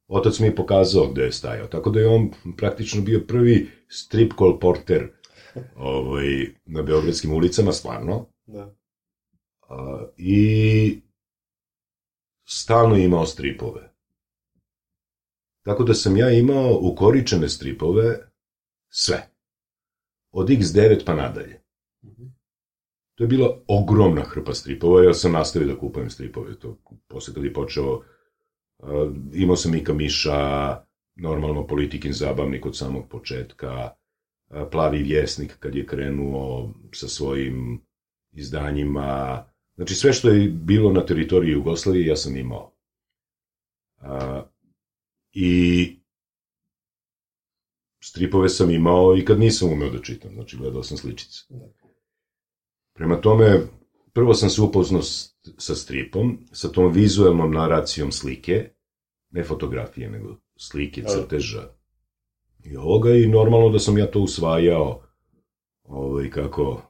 otac 0.07 0.39
mi 0.39 0.47
je 0.47 0.55
pokazao 0.55 1.11
gde 1.11 1.21
je 1.21 1.31
stajao. 1.31 1.67
Tako 1.67 1.89
da 1.89 1.99
je 1.99 2.07
on 2.07 2.31
praktično 2.57 3.01
bio 3.01 3.19
prvi 3.27 3.67
strip 3.87 4.33
kolporter 4.33 5.11
ovaj, 5.75 6.47
na 6.65 6.81
beogradskim 6.81 7.33
ulicama, 7.33 7.71
stvarno. 7.71 8.25
Da. 8.45 8.75
A, 9.69 10.07
I 10.17 11.01
stalno 12.45 12.95
je 12.95 13.05
imao 13.05 13.25
stripove. 13.25 13.93
Tako 15.61 15.83
da 15.83 15.93
sam 15.93 16.17
ja 16.17 16.31
imao 16.31 16.79
ukoričene 16.81 17.49
stripove 17.49 18.31
sve. 18.89 19.29
Od 20.31 20.47
X9 20.49 21.05
pa 21.05 21.13
nadalje. 21.13 21.61
Mhm. 22.03 22.23
To 23.15 23.23
je 23.23 23.27
bila 23.27 23.59
ogromna 23.67 24.21
hrpa 24.21 24.53
stripova, 24.53 25.03
ja 25.03 25.13
sam 25.13 25.31
nastavio 25.31 25.67
da 25.67 25.79
kupujem 25.79 26.09
stripove, 26.09 26.59
to 26.59 26.77
posle 27.07 27.33
kad 27.33 27.43
je 27.43 27.53
počeo, 27.53 28.01
imao 29.33 29.55
sam 29.55 29.71
Mika 29.71 29.93
Miša, 29.93 30.81
normalno 31.15 31.67
politikin 31.67 32.13
zabavnik 32.13 32.65
od 32.65 32.77
samog 32.77 33.09
početka, 33.09 33.93
Plavi 34.71 35.03
vjesnik 35.03 35.57
kad 35.59 35.75
je 35.75 35.85
krenuo 35.85 36.73
sa 36.91 37.07
svojim 37.07 37.81
izdanjima, 38.31 39.43
znači 39.75 39.95
sve 39.95 40.13
što 40.13 40.29
je 40.29 40.49
bilo 40.49 40.91
na 40.91 41.05
teritoriji 41.05 41.51
Jugoslavije 41.51 42.07
ja 42.07 42.15
sam 42.15 42.37
imao. 42.37 42.71
I 45.31 45.89
stripove 48.03 48.49
sam 48.49 48.69
imao 48.69 49.17
i 49.17 49.25
kad 49.25 49.39
nisam 49.39 49.71
umeo 49.71 49.89
da 49.89 50.01
čitam, 50.01 50.31
znači 50.33 50.57
gledao 50.57 50.83
sam 50.83 50.97
sličice. 50.97 51.39
Prema 52.95 53.21
tome, 53.21 53.61
prvo 54.13 54.33
sam 54.33 54.49
se 54.49 54.61
upoznao 54.61 55.01
sa 55.57 55.75
stripom, 55.75 56.37
sa 56.51 56.69
tom 56.69 56.91
vizuelnom 56.91 57.51
naracijom 57.51 58.11
slike, 58.11 58.69
ne 59.29 59.43
fotografije, 59.43 60.09
nego 60.09 60.37
slike, 60.57 61.01
Da. 61.01 61.09
crteža 61.09 61.82
i 62.63 62.77
ovoga, 62.77 63.15
i 63.15 63.27
normalno 63.27 63.69
da 63.69 63.79
sam 63.79 63.97
ja 63.97 64.11
to 64.11 64.19
usvajao 64.19 65.01
ovaj, 65.83 66.29
kako, 66.29 66.81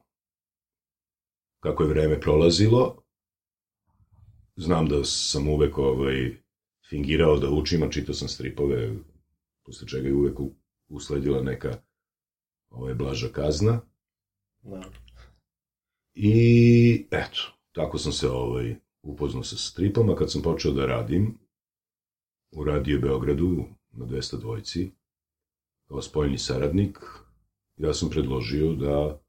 kako 1.60 1.84
je 1.84 1.90
vreme 1.90 2.20
prolazilo. 2.20 3.04
Znam 4.56 4.88
da 4.88 5.04
sam 5.04 5.48
uvek 5.48 5.78
ovaj, 5.78 6.38
fingirao 6.90 7.38
da 7.38 7.50
učim, 7.50 7.84
a 7.84 7.90
čitao 7.90 8.16
sam 8.16 8.28
stripove, 8.28 8.96
posle 9.66 9.88
čega 9.88 10.08
je 10.08 10.14
uvek 10.14 10.38
usledila 10.88 11.42
neka 11.42 11.78
ovaj, 12.70 12.94
blaža 12.94 13.28
kazna. 13.28 13.82
Da. 14.62 14.82
I 16.14 17.08
eto, 17.12 17.54
tako 17.72 17.98
sam 17.98 18.12
se 18.12 18.30
ovaj, 18.30 18.76
upoznao 19.02 19.44
sa 19.44 19.56
stripama. 19.56 20.16
Kad 20.16 20.32
sam 20.32 20.42
počeo 20.42 20.72
da 20.72 20.86
radim 20.86 21.38
u 22.52 22.64
Radio 22.64 23.00
Beogradu 23.00 23.66
na 23.92 24.06
200 24.06 24.42
kao 25.94 26.02
spoljni 26.02 26.38
saradnik, 26.38 27.00
ja 27.78 27.94
sam 27.94 28.10
predložio 28.10 28.74
da 28.74 29.22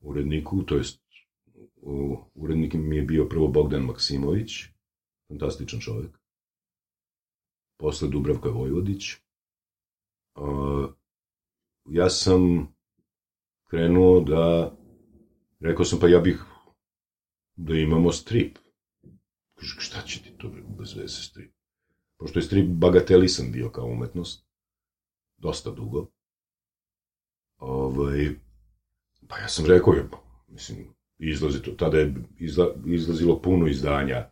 uredniku, 0.00 0.62
to 0.62 0.76
jest 0.76 1.02
urednik 2.34 2.74
mi 2.74 2.96
je 2.96 3.02
bio 3.02 3.28
prvo 3.28 3.48
Bogdan 3.48 3.82
Maksimović, 3.82 4.64
fantastičan 5.28 5.80
čovek, 5.80 6.18
posle 7.76 8.08
Dubravka 8.08 8.48
Vojvodić. 8.48 9.16
Ja 11.90 12.10
sam 12.10 12.68
krenuo 13.68 14.20
da 14.20 14.76
Rekao 15.60 15.84
sam, 15.84 15.98
pa 16.00 16.08
ja 16.08 16.20
bih 16.20 16.44
da 17.56 17.74
imamo 17.74 18.12
strip. 18.12 18.58
Kaže, 19.54 19.76
šta 19.78 20.02
će 20.02 20.22
ti 20.22 20.32
to, 20.38 20.50
bez 20.78 20.96
veze 20.96 21.22
strip? 21.22 21.52
Pošto 22.18 22.38
je 22.38 22.42
strip 22.42 22.66
bagatelisan 22.68 23.52
bio 23.52 23.70
kao 23.70 23.86
umetnost, 23.86 24.45
dosta 25.38 25.70
dugo. 25.70 26.06
Ovaj, 27.58 28.30
pa 29.28 29.38
ja 29.38 29.48
sam 29.48 29.66
rekao, 29.66 29.92
je, 29.94 30.08
mislim, 30.48 30.78
izlazi 31.18 31.62
to, 31.62 31.70
tada 31.70 31.98
je 31.98 32.14
izla, 32.38 32.74
izlazilo 32.86 33.42
puno 33.42 33.66
izdanja 33.66 34.14
Na, 34.16 34.30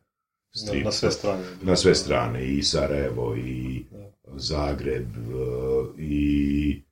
stripa. 0.54 0.84
na 0.84 0.92
sve 0.92 1.10
strane. 1.10 1.42
Na 1.62 1.76
sve 1.76 1.94
strane, 1.94 2.46
i 2.46 2.62
Sarajevo, 2.62 3.36
i 3.36 3.84
Zagreb, 4.26 5.08
e, 5.08 5.22
i 5.98 6.82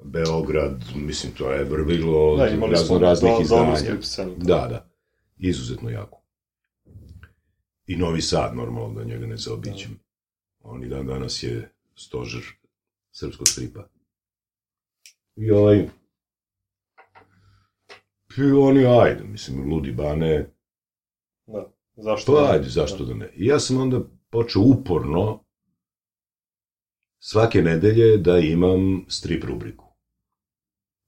Beograd, 0.00 0.84
mislim, 0.96 1.32
to 1.32 1.52
je 1.52 1.64
vrvilo 1.64 2.36
Da, 2.36 2.48
imali 2.48 2.76
smo 2.76 2.98
razno 2.98 3.28
raznih 3.28 3.32
do, 3.32 3.42
izdanja. 3.42 4.02
scenu. 4.02 4.34
Da, 4.36 4.66
da. 4.70 4.88
Izuzetno 5.38 5.90
jako. 5.90 6.18
I 7.86 7.96
Novi 7.96 8.20
Sad, 8.22 8.56
normalno, 8.56 8.94
da 8.94 9.04
njega 9.04 9.26
ne 9.26 9.36
zaobićem. 9.36 9.98
On 10.60 10.84
i 10.84 10.88
dan 10.88 11.06
danas 11.06 11.42
je 11.42 11.72
stožer 11.94 12.42
srpskog 13.12 13.48
stripa. 13.48 13.88
I 15.36 15.50
ovaj... 15.50 15.88
I 18.38 18.42
oni, 18.42 18.86
ajde, 18.86 19.24
mislim, 19.24 19.72
Ludi 19.72 19.92
Bane, 19.92 20.52
Da. 21.46 21.72
Zašto? 21.96 22.34
Pa 22.34 22.42
ne? 22.42 22.48
ajde, 22.48 22.68
zašto 22.68 23.04
da 23.04 23.14
ne? 23.14 23.30
I 23.34 23.46
ja 23.46 23.60
sam 23.60 23.80
onda 23.80 24.00
počeo 24.30 24.62
uporno 24.62 25.44
svake 27.18 27.62
nedelje 27.62 28.16
da 28.16 28.38
imam 28.38 29.04
strip 29.08 29.44
rubriku. 29.44 29.84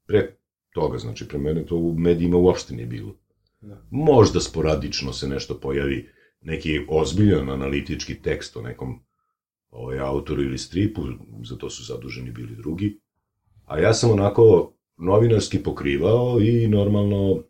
Pre 0.06 0.36
toga, 0.70 0.98
znači, 0.98 1.28
pre 1.28 1.38
mene 1.38 1.66
to 1.66 1.76
u 1.76 1.94
medijima 1.98 2.36
uopšte 2.36 2.74
nije 2.74 2.86
bilo. 2.86 3.16
Da. 3.60 3.82
Možda 3.90 4.40
sporadično 4.40 5.12
se 5.12 5.28
nešto 5.28 5.60
pojavi, 5.60 6.10
neki 6.40 6.86
ozbiljan 6.88 7.50
analitički 7.50 8.22
tekst 8.22 8.56
o 8.56 8.62
nekom 8.62 9.04
ovaj, 9.74 9.98
autoru 9.98 10.42
ili 10.42 10.58
stripu, 10.58 11.02
za 11.44 11.56
to 11.56 11.70
su 11.70 11.84
zaduženi 11.84 12.30
bili 12.30 12.56
drugi. 12.56 13.00
A 13.64 13.78
ja 13.78 13.94
sam 13.94 14.10
onako 14.10 14.72
novinarski 14.96 15.62
pokrivao 15.62 16.40
i 16.40 16.68
normalno 16.68 17.42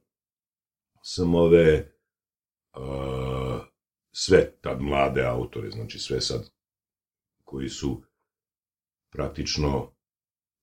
sam 1.03 1.35
ove 1.35 1.93
uh, 2.77 3.61
sve 4.13 4.53
tad 4.61 4.83
mlade 4.83 5.23
autore, 5.23 5.71
znači 5.71 5.99
sve 5.99 6.21
sad 6.21 6.51
koji 7.45 7.69
su 7.69 8.03
praktično 9.11 9.91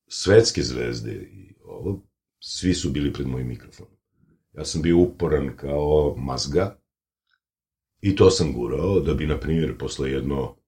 svetske 0.06 0.62
zvezde 0.62 1.12
i 1.12 1.54
ovo, 1.64 2.02
svi 2.40 2.74
su 2.74 2.90
bili 2.90 3.12
pred 3.12 3.26
mojim 3.26 3.48
mikrofonom. 3.48 3.92
Ja 4.52 4.64
sam 4.64 4.82
bio 4.82 4.98
uporan 4.98 5.56
kao 5.56 6.14
mazga 6.18 6.78
i 8.00 8.16
to 8.16 8.30
sam 8.30 8.52
gurao 8.52 9.00
da 9.00 9.14
bi, 9.14 9.26
na 9.26 9.40
primjer, 9.40 9.78
posle 9.78 10.10
jedno 10.10 10.61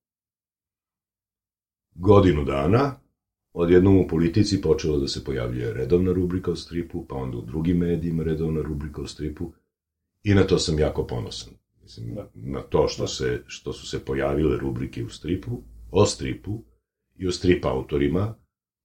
godinu 1.95 2.45
dana 2.45 3.01
odjednom 3.53 3.97
u 3.99 4.09
politici 4.09 4.61
počelo 4.61 4.99
da 4.99 5.09
se 5.09 5.25
pojavljuje 5.25 5.75
redovna 5.75 6.13
rubrika 6.13 6.51
o 6.51 6.57
stripu, 6.57 7.07
pa 7.09 7.17
onda 7.17 7.39
u 7.39 7.43
drugim 7.43 7.79
medijima 7.79 8.23
redovna 8.23 8.63
rubrika 8.63 9.03
o 9.03 9.07
stripu 9.07 9.53
i 10.23 10.35
na 10.35 10.43
to 10.43 10.59
sam 10.59 10.79
jako 10.79 11.07
ponosan. 11.07 11.53
Mislim, 11.83 12.15
Da. 12.15 12.31
na 12.35 12.61
to 12.63 12.89
što, 12.89 13.07
se, 13.07 13.43
što 13.47 13.73
su 13.73 13.87
se 13.87 14.05
pojavile 14.05 14.59
rubrike 14.59 15.05
u 15.05 15.09
stripu, 15.09 15.63
o 15.91 16.07
stripu 16.07 16.65
i 17.17 17.27
o 17.27 17.33
strip 17.33 17.65
autorima 17.65 18.35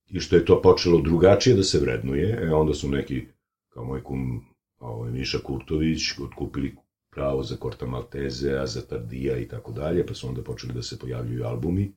i 0.05 0.19
što 0.19 0.35
je 0.35 0.45
to 0.45 0.61
počelo 0.61 1.01
drugačije 1.01 1.55
da 1.55 1.63
se 1.63 1.79
vrednuje, 1.79 2.39
e 2.41 2.53
onda 2.53 2.73
su 2.73 2.89
neki, 2.89 3.25
kao 3.69 3.85
moj 3.85 4.03
kum 4.03 4.41
ovaj, 4.79 5.11
Miša 5.11 5.39
Kurtović, 5.43 6.19
otkupili 6.19 6.75
pravo 7.11 7.43
za 7.43 7.55
Korta 7.55 7.85
Malteze, 7.85 8.61
za 8.65 8.81
Tardija 8.81 9.37
i 9.37 9.47
tako 9.47 9.71
dalje, 9.71 10.05
pa 10.05 10.13
su 10.13 10.27
onda 10.27 10.41
počeli 10.41 10.73
da 10.73 10.81
se 10.81 10.99
pojavljuju 10.99 11.45
albumi. 11.45 11.93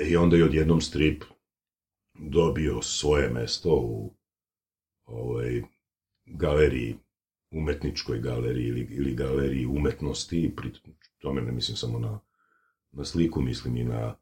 E, 0.00 0.08
I 0.08 0.16
onda 0.16 0.36
je 0.36 0.44
odjednom 0.44 0.80
strip 0.80 1.24
dobio 2.14 2.82
svoje 2.82 3.28
mesto 3.28 3.74
u 3.74 4.14
ovaj, 5.04 5.62
galeriji, 6.24 6.96
umetničkoj 7.50 8.18
galeriji 8.18 8.66
ili, 8.66 8.88
ili 8.90 9.14
galeriji 9.14 9.66
umetnosti, 9.66 10.52
pri 10.56 10.70
tome 11.18 11.42
ne 11.42 11.52
mislim 11.52 11.76
samo 11.76 11.98
na, 11.98 12.20
na 12.92 13.04
sliku, 13.04 13.40
mislim 13.40 13.76
i 13.76 13.84
na 13.84 14.16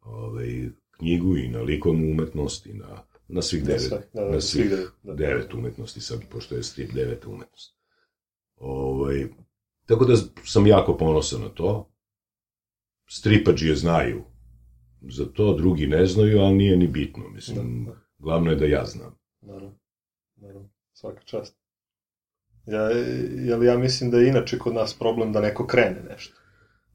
ovaj, 0.00 0.68
knjigu 0.90 1.36
i 1.36 1.48
na 1.48 1.62
likovnu 1.62 2.10
umetnost 2.10 2.66
i 2.66 2.72
na, 2.72 3.02
na 3.28 3.42
svih 3.42 3.64
devet, 3.64 3.82
sve, 3.82 3.98
da, 4.14 4.20
da, 4.20 4.30
na 4.30 4.40
svih 4.40 4.50
svih 4.50 4.70
devet, 4.70 4.90
da. 5.02 5.14
devet 5.14 5.54
umetnosti, 5.54 6.00
sad 6.00 6.20
pošto 6.30 6.54
je 6.54 6.62
strip 6.62 6.92
deveta 6.92 7.28
umetnost. 7.28 7.76
Ovaj, 8.56 9.28
tako 9.86 10.04
da 10.04 10.16
sam 10.44 10.66
jako 10.66 10.96
ponosan 10.96 11.40
na 11.40 11.48
to. 11.48 11.90
Stripađije 13.08 13.76
znaju 13.76 14.24
za 15.10 15.24
to, 15.24 15.54
drugi 15.54 15.86
ne 15.86 16.06
znaju, 16.06 16.38
ali 16.38 16.54
nije 16.56 16.76
ni 16.76 16.86
bitno. 16.88 17.28
Mislim, 17.28 17.84
Da, 17.84 17.90
da. 17.90 17.98
glavno 18.18 18.50
je 18.50 18.56
da 18.56 18.64
ja 18.64 18.84
znam. 18.84 19.18
Naravno, 19.40 19.78
naravno, 20.36 20.68
svaka 20.92 21.20
čast. 21.24 21.56
Ja, 22.66 22.82
jel 23.44 23.64
ja 23.64 23.78
mislim 23.78 24.10
da 24.10 24.18
je 24.18 24.28
inače 24.28 24.58
kod 24.58 24.74
nas 24.74 24.94
problem 24.98 25.32
da 25.32 25.40
neko 25.40 25.66
krene 25.66 26.02
nešto. 26.08 26.34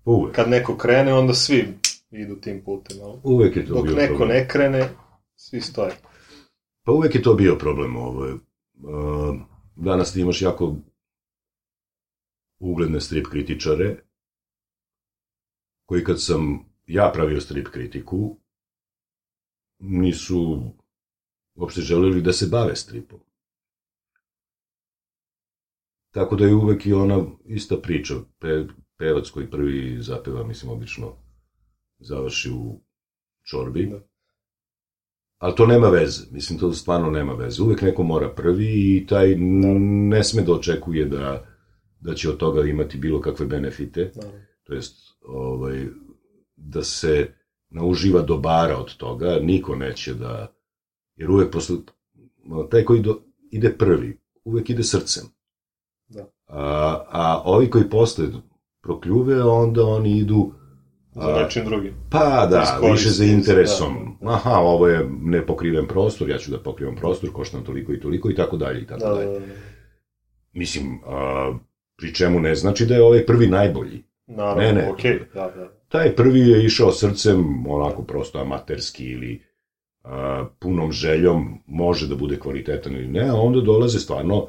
Pa 0.03 0.11
Uvek. 0.11 0.35
Kad 0.35 0.49
neko 0.49 0.77
krene, 0.77 1.13
onda 1.13 1.33
svi 1.33 1.67
idu 2.11 2.35
tim 2.35 2.63
putem, 2.63 2.97
ali 3.03 3.19
Uvek 3.23 3.55
je 3.55 3.65
to 3.65 3.73
dok 3.73 3.83
bio 3.83 3.95
neko 3.95 4.15
problem. 4.15 4.37
ne 4.37 4.47
krene, 4.47 4.89
svi 5.35 5.61
stoje. 5.61 5.91
Pa 6.83 6.91
uvek 6.91 7.15
je 7.15 7.21
to 7.21 7.33
bio 7.33 7.55
problem. 7.55 7.95
Ovo. 7.95 8.25
je. 8.25 8.33
Uh, 8.33 8.39
danas 9.75 10.13
ti 10.13 10.21
imaš 10.21 10.41
jako 10.41 10.75
ugledne 12.59 13.01
strip 13.01 13.27
kritičare, 13.27 13.95
koji 15.85 16.03
kad 16.03 16.21
sam 16.21 16.70
ja 16.93 17.11
pravio 17.13 17.41
strip 17.41 17.67
kritiku, 17.67 18.37
nisu 19.79 20.61
uopšte 21.55 21.81
želeli 21.81 22.21
da 22.21 22.33
se 22.33 22.47
bave 22.51 22.75
stripom. 22.75 23.19
Tako 26.11 26.35
da 26.35 26.45
je 26.45 26.55
uvek 26.55 26.85
i 26.85 26.93
ona 26.93 27.25
ista 27.45 27.77
priča. 27.77 28.15
Pe, 28.39 28.65
pevac 28.97 29.29
koji 29.29 29.51
prvi 29.51 29.97
zapeva, 30.01 30.43
mislim, 30.43 30.71
obično 30.71 31.13
završi 31.99 32.51
u 32.51 32.81
čorbi. 33.43 33.85
Da. 33.85 33.99
Ali 35.37 35.55
to 35.55 35.67
nema 35.67 35.89
veze, 35.89 36.25
mislim, 36.31 36.59
to 36.59 36.73
stvarno 36.73 37.09
nema 37.09 37.33
veze. 37.33 37.63
Uvek 37.63 37.81
neko 37.81 38.03
mora 38.03 38.29
prvi 38.29 38.97
i 38.97 39.05
taj 39.07 39.35
ne 39.35 40.23
sme 40.23 40.41
da 40.41 40.53
očekuje 40.53 41.05
da, 41.05 41.45
da 41.99 42.13
će 42.13 42.29
od 42.29 42.37
toga 42.37 42.61
imati 42.61 42.97
bilo 42.97 43.21
kakve 43.21 43.45
benefite, 43.45 44.11
to 44.63 44.73
jest 44.73 45.17
ovaj, 45.21 45.87
se 46.83 47.33
nauživa 47.69 48.21
dobara 48.21 48.77
od 48.77 48.95
toga, 48.97 49.39
niko 49.41 49.75
neće 49.75 50.13
da, 50.13 50.51
jer 51.15 51.29
uvek 51.31 51.51
posle, 51.51 51.75
taj 52.71 52.83
koji 52.85 53.01
do, 53.01 53.19
ide 53.51 53.77
prvi, 53.77 54.19
uvek 54.43 54.69
ide 54.69 54.83
srcem. 54.83 55.23
Da. 56.07 56.25
A, 56.47 57.03
a 57.11 57.41
ovi 57.45 57.69
koji 57.69 57.89
posle 57.89 58.27
prokljuve, 58.81 59.43
onda 59.43 59.83
oni 59.85 60.17
idu 60.17 60.51
Za 61.13 61.35
nečim 61.43 61.65
drugim. 61.65 61.93
Pa 62.09 62.47
da, 62.51 62.61
Iskoristi, 62.63 62.91
više 62.91 63.09
za 63.09 63.25
interesom. 63.25 64.17
da, 64.21 64.25
da. 64.25 64.33
Aha, 64.33 64.59
ovo 64.59 64.87
je 64.87 65.09
nepokriven 65.21 65.87
prostor, 65.87 66.29
ja 66.29 66.37
ću 66.37 66.51
da 66.51 66.59
pokrivam 66.59 66.95
prostor, 66.95 67.31
koštam 67.33 67.63
toliko 67.63 67.93
i 67.93 67.99
toliko 67.99 68.29
i 68.29 68.35
tako 68.35 68.57
dalje 68.57 68.81
i 68.81 68.85
tako 68.87 68.99
Da, 68.99 69.09
da, 69.09 69.15
dalje. 69.15 69.39
da, 69.39 69.39
da. 69.39 69.53
Mislim, 70.53 70.99
a, 71.05 71.53
pri 71.97 72.13
čemu 72.13 72.39
ne 72.39 72.55
znači 72.55 72.85
da 72.85 72.95
je 72.95 73.03
ovaj 73.03 73.25
prvi 73.25 73.47
najbolji. 73.47 74.03
Naravno, 74.27 74.61
Ne, 74.61 74.73
ne. 74.73 74.89
okej, 74.91 75.19
da, 75.33 75.51
da. 75.55 75.80
Taj 75.91 76.15
prvi 76.15 76.39
je 76.39 76.65
išao 76.65 76.91
srcem, 76.91 77.67
onako 77.67 78.03
prosto 78.03 78.39
amaterski 78.39 79.05
ili 79.05 79.41
a, 80.03 80.45
punom 80.59 80.91
željom, 80.91 81.63
može 81.67 82.07
da 82.07 82.15
bude 82.15 82.39
kvalitetan 82.39 82.93
ili 82.93 83.07
ne, 83.07 83.29
a 83.29 83.35
onda 83.35 83.61
dolaze 83.61 83.99
stvarno 83.99 84.47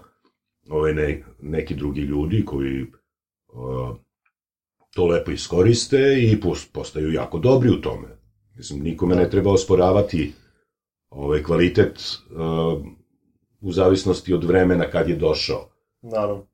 ove 0.70 0.92
ne, 0.92 1.22
neki 1.42 1.74
drugi 1.74 2.00
ljudi 2.00 2.44
koji 2.44 2.86
a, 3.54 3.94
to 4.94 5.06
lepo 5.06 5.30
iskoriste 5.30 6.22
i 6.22 6.40
pos- 6.40 6.72
postaju 6.72 7.12
jako 7.12 7.38
dobri 7.38 7.70
u 7.70 7.80
tome. 7.80 8.08
Mislim, 8.56 8.82
nikome 8.82 9.16
ne 9.16 9.30
treba 9.30 9.52
osporavati 9.52 10.32
ovaj 11.10 11.42
kvalitet 11.42 12.18
uh, 12.30 12.86
u 13.60 13.72
zavisnosti 13.72 14.34
od 14.34 14.44
vremena 14.44 14.90
kad 14.90 15.08
je 15.08 15.16
došao. 15.16 15.68
Naravno. 16.02 16.46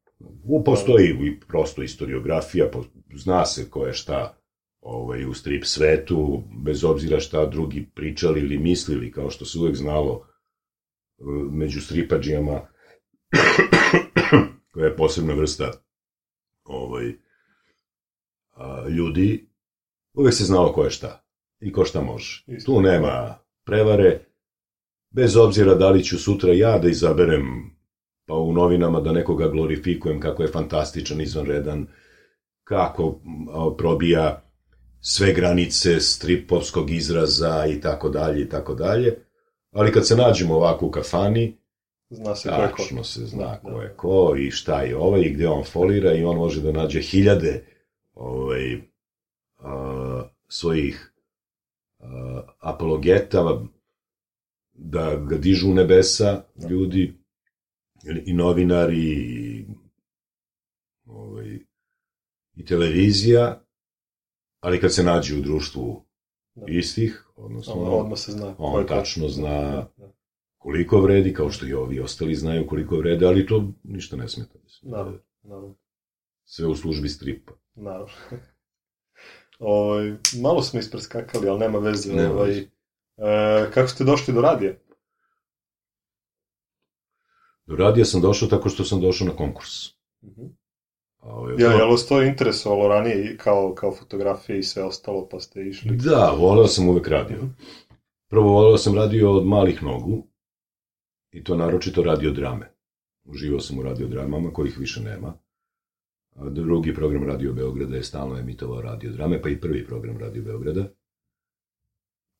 U, 0.44 0.64
postoji 0.64 1.08
i 1.08 1.40
prosto 1.48 1.82
istoriografija, 1.82 2.68
po, 2.72 2.84
zna 3.14 3.46
se 3.46 3.70
ko 3.70 3.86
je 3.86 3.92
šta 3.92 4.37
ovaj, 4.80 5.24
u 5.24 5.34
strip 5.34 5.64
svetu, 5.64 6.42
bez 6.64 6.84
obzira 6.84 7.20
šta 7.20 7.46
drugi 7.46 7.90
pričali 7.94 8.40
ili 8.40 8.58
mislili, 8.58 9.12
kao 9.12 9.30
što 9.30 9.44
se 9.44 9.58
uvek 9.58 9.76
znalo 9.76 10.12
uh, 10.12 11.52
među 11.52 11.80
stripađijama, 11.80 12.60
koja 14.72 14.86
je 14.86 14.96
posebna 14.96 15.34
vrsta 15.34 15.72
ovaj, 16.64 17.12
a, 18.50 18.88
ljudi, 18.88 19.48
uvek 20.14 20.34
se 20.34 20.44
znalo 20.44 20.72
ko 20.72 20.84
je 20.84 20.90
šta 20.90 21.24
i 21.60 21.72
ko 21.72 21.84
šta 21.84 22.00
može. 22.00 22.44
Isto. 22.46 22.72
Tu 22.72 22.80
nema 22.80 23.38
prevare, 23.64 24.24
bez 25.10 25.36
obzira 25.36 25.74
da 25.74 25.90
li 25.90 26.04
ću 26.04 26.18
sutra 26.18 26.52
ja 26.52 26.78
da 26.78 26.88
izaberem 26.88 27.78
pa 28.26 28.34
u 28.34 28.52
novinama 28.52 29.00
da 29.00 29.12
nekoga 29.12 29.48
glorifikujem 29.48 30.20
kako 30.20 30.42
je 30.42 30.48
fantastičan, 30.48 31.20
izvanredan, 31.20 31.86
kako 32.64 33.20
probija 33.78 34.47
sve 35.00 35.32
granice 35.32 36.00
stripovskog 36.00 36.90
izraza 36.90 37.66
i 37.66 37.80
tako 37.80 38.08
dalje 38.08 38.42
i 38.42 38.48
tako 38.48 38.74
dalje. 38.74 39.18
Ali 39.70 39.92
kad 39.92 40.06
se 40.06 40.16
nađemo 40.16 40.54
ovako 40.54 40.86
u 40.86 40.90
kafani, 40.90 41.58
Zna 42.10 42.36
se 42.36 42.48
ko 42.48 42.62
je 42.62 42.70
ko. 42.96 43.04
se 43.04 43.26
zna 43.26 43.44
Da, 43.44 43.60
ko 43.62 43.70
da. 43.70 43.82
je 43.82 43.94
ko 43.96 44.34
i 44.38 44.50
šta 44.50 44.82
je 44.82 44.96
ovaj 44.96 45.20
i 45.20 45.30
gde 45.34 45.48
on 45.48 45.64
folira 45.64 46.12
i 46.12 46.24
on 46.24 46.36
može 46.36 46.62
da 46.62 46.72
nađe 46.72 47.00
hiljade 47.00 47.64
ovaj, 48.14 48.80
a, 49.58 50.22
svojih 50.48 51.12
a, 51.98 52.42
apologeta 52.60 53.62
da 54.72 55.16
ga 55.16 55.36
dižu 55.36 55.70
u 55.70 55.74
nebesa 55.74 56.42
Da. 56.54 56.68
ljudi 56.68 57.14
i 58.24 58.32
novinari 58.32 58.98
i 58.98 59.64
ovaj, 61.06 61.58
i 62.56 62.64
televizija, 62.64 63.60
ali 64.60 64.80
kad 64.80 64.94
se 64.94 65.02
nađe 65.02 65.36
u 65.36 65.40
društvu 65.40 66.04
Da. 66.54 66.64
istih, 66.68 67.24
odnosno, 67.36 67.72
Ono, 67.74 67.90
odmah 67.90 68.18
se 68.18 68.32
zna. 68.32 68.54
on 68.58 68.80
je 68.80 68.86
tačno 68.86 69.28
zna 69.28 69.48
Da, 69.62 69.90
da. 69.96 70.12
koliko 70.58 71.00
vredi, 71.00 71.34
kao 71.34 71.50
što 71.50 71.66
i 71.66 71.72
ovi 71.72 72.00
ostali 72.00 72.34
znaju 72.34 72.66
koliko 72.66 72.96
vrede, 72.96 73.26
ali 73.26 73.46
to 73.46 73.64
ništa 73.82 74.16
ne 74.16 74.28
smeta. 74.28 74.58
Mislim. 74.64 74.90
Naravno, 74.92 75.18
naravno. 75.42 75.74
Sve 76.44 76.66
u 76.66 76.76
službi 76.76 77.08
stripa. 77.08 77.52
Naravno. 77.74 78.12
ovaj, 79.58 80.12
malo 80.42 80.62
smo 80.62 80.80
ispreskakali, 80.80 81.48
ali 81.48 81.58
nema 81.58 81.78
veze. 81.78 82.12
Nema 82.12 82.34
ovaj, 82.34 82.48
veze. 82.48 82.60
e, 83.16 83.70
kako 83.74 83.88
ste 83.88 84.04
došli 84.04 84.34
do 84.34 84.40
radija? 84.40 84.74
Do 87.66 87.76
radija 87.76 88.04
sam 88.04 88.20
došao 88.20 88.48
tako 88.48 88.68
što 88.68 88.84
sam 88.84 89.00
došao 89.00 89.26
na 89.26 89.36
konkurs. 89.36 89.70
Mhm. 90.22 90.42
A, 90.42 90.57
ovaj, 91.20 91.54
Ja, 91.58 91.70
je 91.70 91.84
li 91.84 91.90
vas 91.90 92.06
to 92.06 92.22
interesovalo 92.22 92.88
ranije 92.88 93.36
kao, 93.36 93.74
kao 93.74 93.94
fotografije 93.94 94.58
i 94.58 94.62
sve 94.62 94.82
ostalo, 94.84 95.28
pa 95.28 95.40
ste 95.40 95.68
išli? 95.68 95.96
Da, 95.96 96.34
voleo 96.38 96.66
sam 96.66 96.88
uvek 96.88 97.08
radio. 97.08 97.38
Prvo 98.30 98.52
voleo 98.52 98.78
sam 98.78 98.94
radio 98.94 99.32
od 99.32 99.46
malih 99.46 99.82
nogu, 99.82 100.28
i 101.32 101.44
to 101.44 101.56
naročito 101.56 102.02
radio 102.02 102.30
drame. 102.30 102.72
Uživao 103.24 103.60
sam 103.60 103.78
u 103.78 103.82
radio 103.82 104.08
dramama, 104.08 104.52
kojih 104.52 104.78
više 104.78 105.00
nema. 105.00 105.38
A 106.36 106.48
drugi 106.48 106.94
program 106.94 107.24
Radio 107.24 107.52
Beograda 107.52 107.96
je 107.96 108.02
stalno 108.02 108.38
emitovao 108.38 108.82
radio 108.82 109.12
drame, 109.12 109.42
pa 109.42 109.48
i 109.48 109.60
prvi 109.60 109.86
program 109.86 110.18
Radio 110.18 110.42
Beograda. 110.42 110.88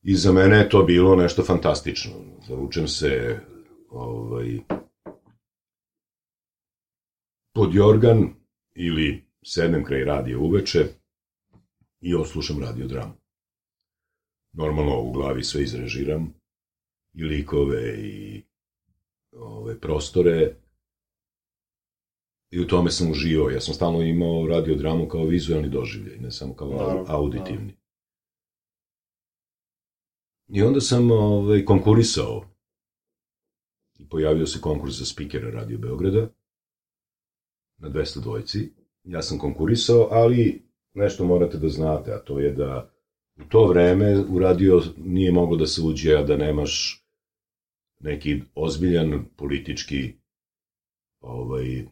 I 0.01 0.15
za 0.15 0.31
mene 0.31 0.57
je 0.57 0.69
to 0.69 0.83
bilo 0.83 1.15
nešto 1.15 1.43
fantastično. 1.43 2.11
Zavučem 2.47 2.87
se 2.87 3.39
ovaj, 3.89 4.59
pod 7.53 7.75
jorgan 7.75 8.38
ili 8.79 9.23
sednem 9.43 9.83
kraj 9.83 10.03
radija 10.03 10.39
uveče 10.39 10.85
i 12.01 12.15
oslušam 12.15 12.59
radio 12.59 12.87
dramu. 12.87 13.13
Normalno 14.53 15.01
u 15.01 15.11
glavi 15.11 15.43
sve 15.43 15.63
izrežiram, 15.63 16.33
i 17.13 17.23
likove, 17.23 17.97
i 17.99 18.43
ove, 19.31 19.79
prostore, 19.79 20.55
i 22.51 22.59
u 22.59 22.67
tome 22.67 22.91
sam 22.91 23.11
uživao. 23.11 23.49
Ja 23.49 23.61
sam 23.61 23.73
stalno 23.73 24.01
imao 24.01 24.47
radio 24.47 24.75
dramu 24.75 25.07
kao 25.07 25.23
vizualni 25.23 25.69
doživljaj, 25.69 26.17
ne 26.17 26.31
samo 26.31 26.55
kao 26.55 26.69
Naravno, 26.69 27.05
auditivni. 27.07 27.73
I 30.47 30.61
onda 30.61 30.81
sam 30.81 31.11
ovaj, 31.11 31.65
konkurisao. 31.65 32.45
I 33.99 34.09
pojavio 34.09 34.45
se 34.45 34.61
konkurs 34.61 34.95
za 34.95 35.05
spikera 35.05 35.49
Radio 35.49 35.77
Beograda 35.77 36.38
na 37.79 37.89
200 37.89 38.21
dvojci. 38.21 38.73
Ja 39.03 39.21
sam 39.21 39.39
konkurisao, 39.39 40.07
ali 40.11 40.69
nešto 40.93 41.25
morate 41.25 41.57
da 41.57 41.69
znate, 41.69 42.13
a 42.13 42.19
to 42.19 42.39
je 42.39 42.51
da 42.51 42.91
u 43.35 43.43
to 43.49 43.67
vreme 43.67 44.19
u 44.29 44.39
radio 44.39 44.81
nije 44.97 45.31
moglo 45.31 45.57
da 45.57 45.67
se 45.67 45.81
uđe, 45.81 46.15
a 46.15 46.23
da 46.23 46.37
nemaš 46.37 47.05
neki 47.99 48.41
ozbiljan 48.55 49.25
politički 49.35 50.13
ovaj, 51.19 51.85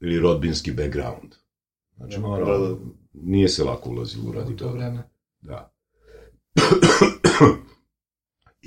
ili 0.00 0.18
rodbinski 0.18 0.72
background. 0.72 1.34
Znači, 1.96 2.16
Da, 2.16 2.20
mora, 2.20 2.44
da, 2.44 2.58
da. 2.58 2.76
nije 3.12 3.48
se 3.48 3.64
lako 3.64 3.90
ulazilo 3.90 4.28
u 4.28 4.32
radio. 4.32 4.54
u 4.54 4.58
to 4.58 4.72
vreme. 4.72 5.02
Da. 5.40 5.72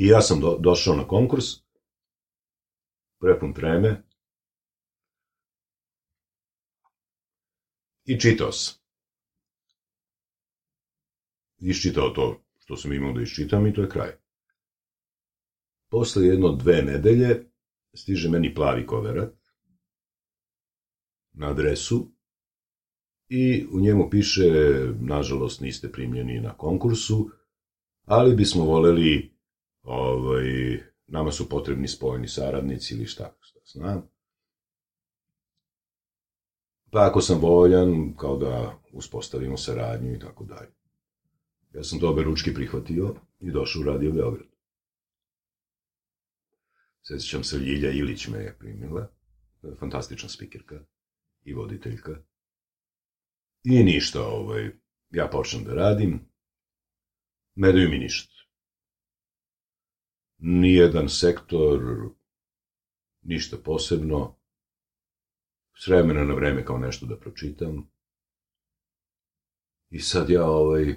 I 0.02 0.08
ja 0.08 0.22
sam 0.22 0.40
do, 0.40 0.58
došao 0.60 0.96
na 0.96 1.08
konkurs, 1.08 1.46
prepun 3.20 3.54
treme, 3.54 4.04
i 8.10 8.20
čitao 8.20 8.52
sam. 8.52 8.76
Iščitao 11.60 12.10
to 12.10 12.44
što 12.60 12.78
sam 12.78 12.94
imao 12.94 13.14
da 13.14 13.22
iščitam 13.22 13.68
i 13.68 13.74
to 13.74 13.82
je 13.82 13.90
kraj. 13.90 14.12
Posle 15.90 16.26
jedno 16.26 16.52
dve 16.56 16.82
nedelje 16.82 17.46
stiže 17.94 18.30
meni 18.30 18.54
plavi 18.56 18.86
koverat 18.86 19.34
na 21.34 21.50
adresu 21.50 22.08
i 23.28 23.66
u 23.72 23.80
njemu 23.80 24.10
piše, 24.10 24.50
nažalost 25.00 25.62
niste 25.62 25.92
primljeni 25.92 26.40
na 26.40 26.58
konkursu, 26.58 27.30
ali 28.06 28.36
bismo 28.36 28.64
voleli, 28.66 29.32
ovaj, 29.84 30.80
nama 31.08 31.32
su 31.32 31.50
potrebni 31.50 31.88
spojeni 31.88 32.28
saradnici 32.28 32.94
ili 32.94 33.06
šta, 33.06 33.38
šta 33.42 33.60
znam. 33.66 34.10
Pa 36.92 37.08
ako 37.08 37.22
sam 37.22 37.40
voljan, 37.42 38.14
kao 38.18 38.38
da 38.38 38.80
uspostavimo 38.94 39.58
saradnju 39.58 40.16
i 40.16 40.20
tako 40.20 40.44
dalje. 40.44 40.72
Ja 41.74 41.84
sam 41.84 42.00
to 42.00 42.10
obe 42.10 42.24
ručki 42.24 42.54
prihvatio 42.54 43.16
i 43.40 43.52
došao 43.52 43.82
u 43.82 43.86
Radio 43.86 44.12
Beograd. 44.12 44.48
Sjećam 47.04 47.44
se, 47.44 47.58
Ljilja 47.58 47.92
Ilić 47.92 48.28
me 48.28 48.38
je 48.38 48.56
primila, 48.60 49.12
fantastična 49.80 50.30
spikerka 50.30 50.80
i 51.44 51.54
voditeljka. 51.54 52.18
I 53.64 53.84
ništa, 53.84 54.24
ovaj, 54.24 54.72
ja 55.10 55.28
počnem 55.32 55.64
da 55.64 55.74
radim, 55.74 56.20
ne 57.56 57.72
daju 57.72 57.90
mi 57.90 57.98
ništa. 57.98 58.34
Nijedan 60.38 61.10
sektor, 61.10 61.82
ništa 63.22 63.58
posebno, 63.58 64.39
s 65.80 65.88
vremena 65.88 66.24
na 66.24 66.34
vreme 66.34 66.66
kao 66.66 66.78
nešto 66.78 67.06
da 67.06 67.18
pročitam. 67.18 67.90
I 69.90 70.00
sad 70.00 70.30
ja, 70.30 70.46
ovaj, 70.46 70.96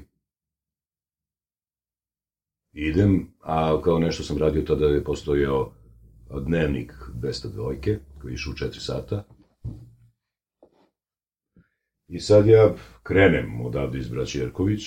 idem, 2.73 3.35
a 3.41 3.83
kao 3.85 3.99
nešto 3.99 4.23
sam 4.23 4.39
radio 4.39 4.63
tada 4.63 4.87
je 4.87 5.05
postojao 5.05 5.73
dnevnik 6.47 6.93
200 7.15 7.53
dvojke, 7.53 7.99
koji 8.21 8.33
je 8.33 8.35
išao 8.35 8.51
u 8.51 8.55
4 8.55 8.79
sata. 8.79 9.25
I 12.09 12.21
sad 12.21 12.47
ja 12.47 12.75
krenem 13.03 13.61
odavde 13.61 13.99
iz 13.99 14.09
Braća 14.09 14.39
Jerković, 14.39 14.83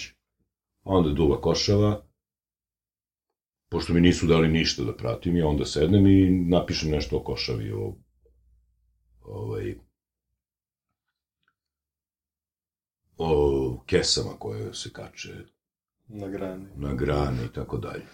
onda 0.84 1.10
Duva 1.10 1.41
Košava, 1.41 2.05
pošto 3.71 3.93
mi 3.93 4.01
nisu 4.01 4.27
dali 4.27 4.47
ništa 4.47 4.84
da 4.84 4.95
pratim, 4.95 5.36
ja 5.36 5.47
onda 5.47 5.65
sednem 5.65 6.08
i 6.08 6.29
napišem 6.49 6.91
nešto 6.91 7.17
o 7.17 7.23
Košavi, 7.23 7.71
o 7.71 7.95
ovaj, 9.21 9.75
o 13.17 13.84
kesama 13.86 14.32
koje 14.39 14.73
se 14.73 14.89
kače 14.93 15.34
Na 16.08 16.28
grani. 16.28 16.65
na 16.75 16.93
grane 16.93 17.45
i 17.45 17.54
tako 17.54 17.78
dalje. 17.78 18.06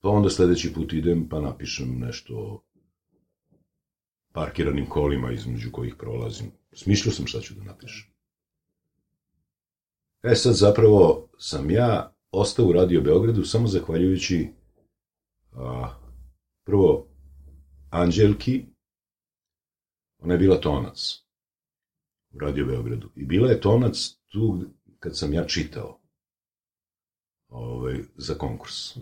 Pa 0.00 0.08
onda 0.08 0.30
sledeći 0.30 0.72
put 0.74 0.92
idem 0.92 1.28
pa 1.28 1.40
napišem 1.40 1.98
nešto 1.98 2.34
o 2.36 2.62
parkiranim 4.32 4.86
kolima 4.88 5.32
između 5.32 5.70
kojih 5.72 5.94
prolazim. 5.98 6.50
Smišljao 6.72 7.12
sam 7.12 7.26
šta 7.26 7.40
ću 7.40 7.54
da 7.54 7.62
napišem. 7.64 8.10
E 10.22 10.34
sad 10.34 10.54
zapravo 10.54 11.28
sam 11.38 11.70
ja 11.70 12.14
ostao 12.30 12.66
u 12.66 12.72
Radio 12.72 13.00
Beogradu 13.00 13.44
samo 13.44 13.66
zahvaljujući 13.66 14.48
a, 15.52 15.94
prvo 16.64 17.06
Anđelki, 17.90 18.66
ona 20.18 20.34
je 20.34 20.38
bila 20.38 20.60
tonac 20.60 21.27
Radio 22.40 22.66
Beogradu. 22.66 23.10
I 23.16 23.24
bila 23.24 23.50
je 23.50 23.60
tonac 23.60 23.96
tu 24.32 24.64
kad 24.98 25.18
sam 25.18 25.34
ja 25.34 25.46
čitao 25.46 26.00
ovaj, 27.48 27.98
za 28.16 28.34
konkurs. 28.34 28.96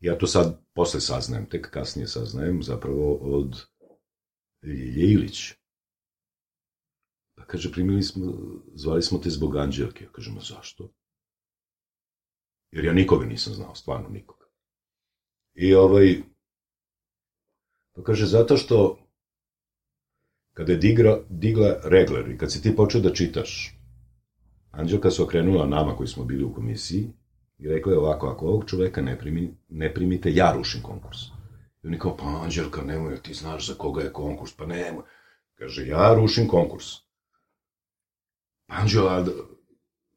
Ja 0.00 0.18
to 0.18 0.26
sad 0.26 0.64
posle 0.74 1.00
saznajem, 1.00 1.48
tek 1.48 1.70
kasnije 1.70 2.08
saznajem, 2.08 2.62
zapravo 2.62 3.14
od 3.14 3.66
Ljilje. 4.62 5.54
Pa 7.36 7.44
kaže, 7.44 7.72
primili 7.72 8.02
smo, 8.02 8.32
zvali 8.74 9.02
smo 9.02 9.18
te 9.18 9.30
zbog 9.30 9.56
Anđelke. 9.56 10.04
Ja 10.04 10.12
kažem, 10.12 10.38
a 10.38 10.40
zašto? 10.40 10.92
Jer 12.70 12.84
ja 12.84 12.92
nikoga 12.92 13.26
nisam 13.26 13.54
znao, 13.54 13.74
stvarno 13.74 14.08
nikoga. 14.08 14.46
I 15.54 15.74
ovaj, 15.74 16.22
pa 17.94 18.02
kaže, 18.02 18.26
zato 18.26 18.56
što 18.56 19.05
kada 20.56 20.72
je 20.72 20.78
digra, 20.78 21.18
digla 21.28 21.76
regler 21.84 22.30
i 22.30 22.38
kad 22.38 22.52
si 22.52 22.62
ti 22.62 22.76
počeo 22.76 23.00
da 23.00 23.12
čitaš, 23.12 23.78
Anđelka 24.70 25.10
se 25.10 25.22
okrenula 25.22 25.66
nama 25.66 25.96
koji 25.96 26.08
smo 26.08 26.24
bili 26.24 26.44
u 26.44 26.54
komisiji 26.54 27.10
i 27.58 27.68
rekla 27.68 27.92
je 27.92 27.98
ovako, 27.98 28.28
ako 28.28 28.46
ovog 28.46 28.64
čoveka 28.66 29.02
ne, 29.02 29.18
primi, 29.18 29.54
ne 29.68 29.94
primite, 29.94 30.34
ja 30.34 30.52
rušim 30.52 30.82
konkurs. 30.82 31.18
I 31.82 31.86
oni 31.86 31.98
kao, 31.98 32.16
pa 32.16 32.40
Anđelka, 32.44 32.82
nemoj, 32.82 33.12
jer 33.12 33.20
ti 33.20 33.34
znaš 33.34 33.66
za 33.66 33.74
koga 33.74 34.02
je 34.02 34.12
konkurs, 34.12 34.52
pa 34.56 34.66
nemoj. 34.66 35.02
Kaže, 35.54 35.86
ja 35.86 36.14
rušim 36.14 36.48
konkurs. 36.48 36.84
Pa 38.66 38.74
Anđela, 38.74 39.22
da, 39.22 39.32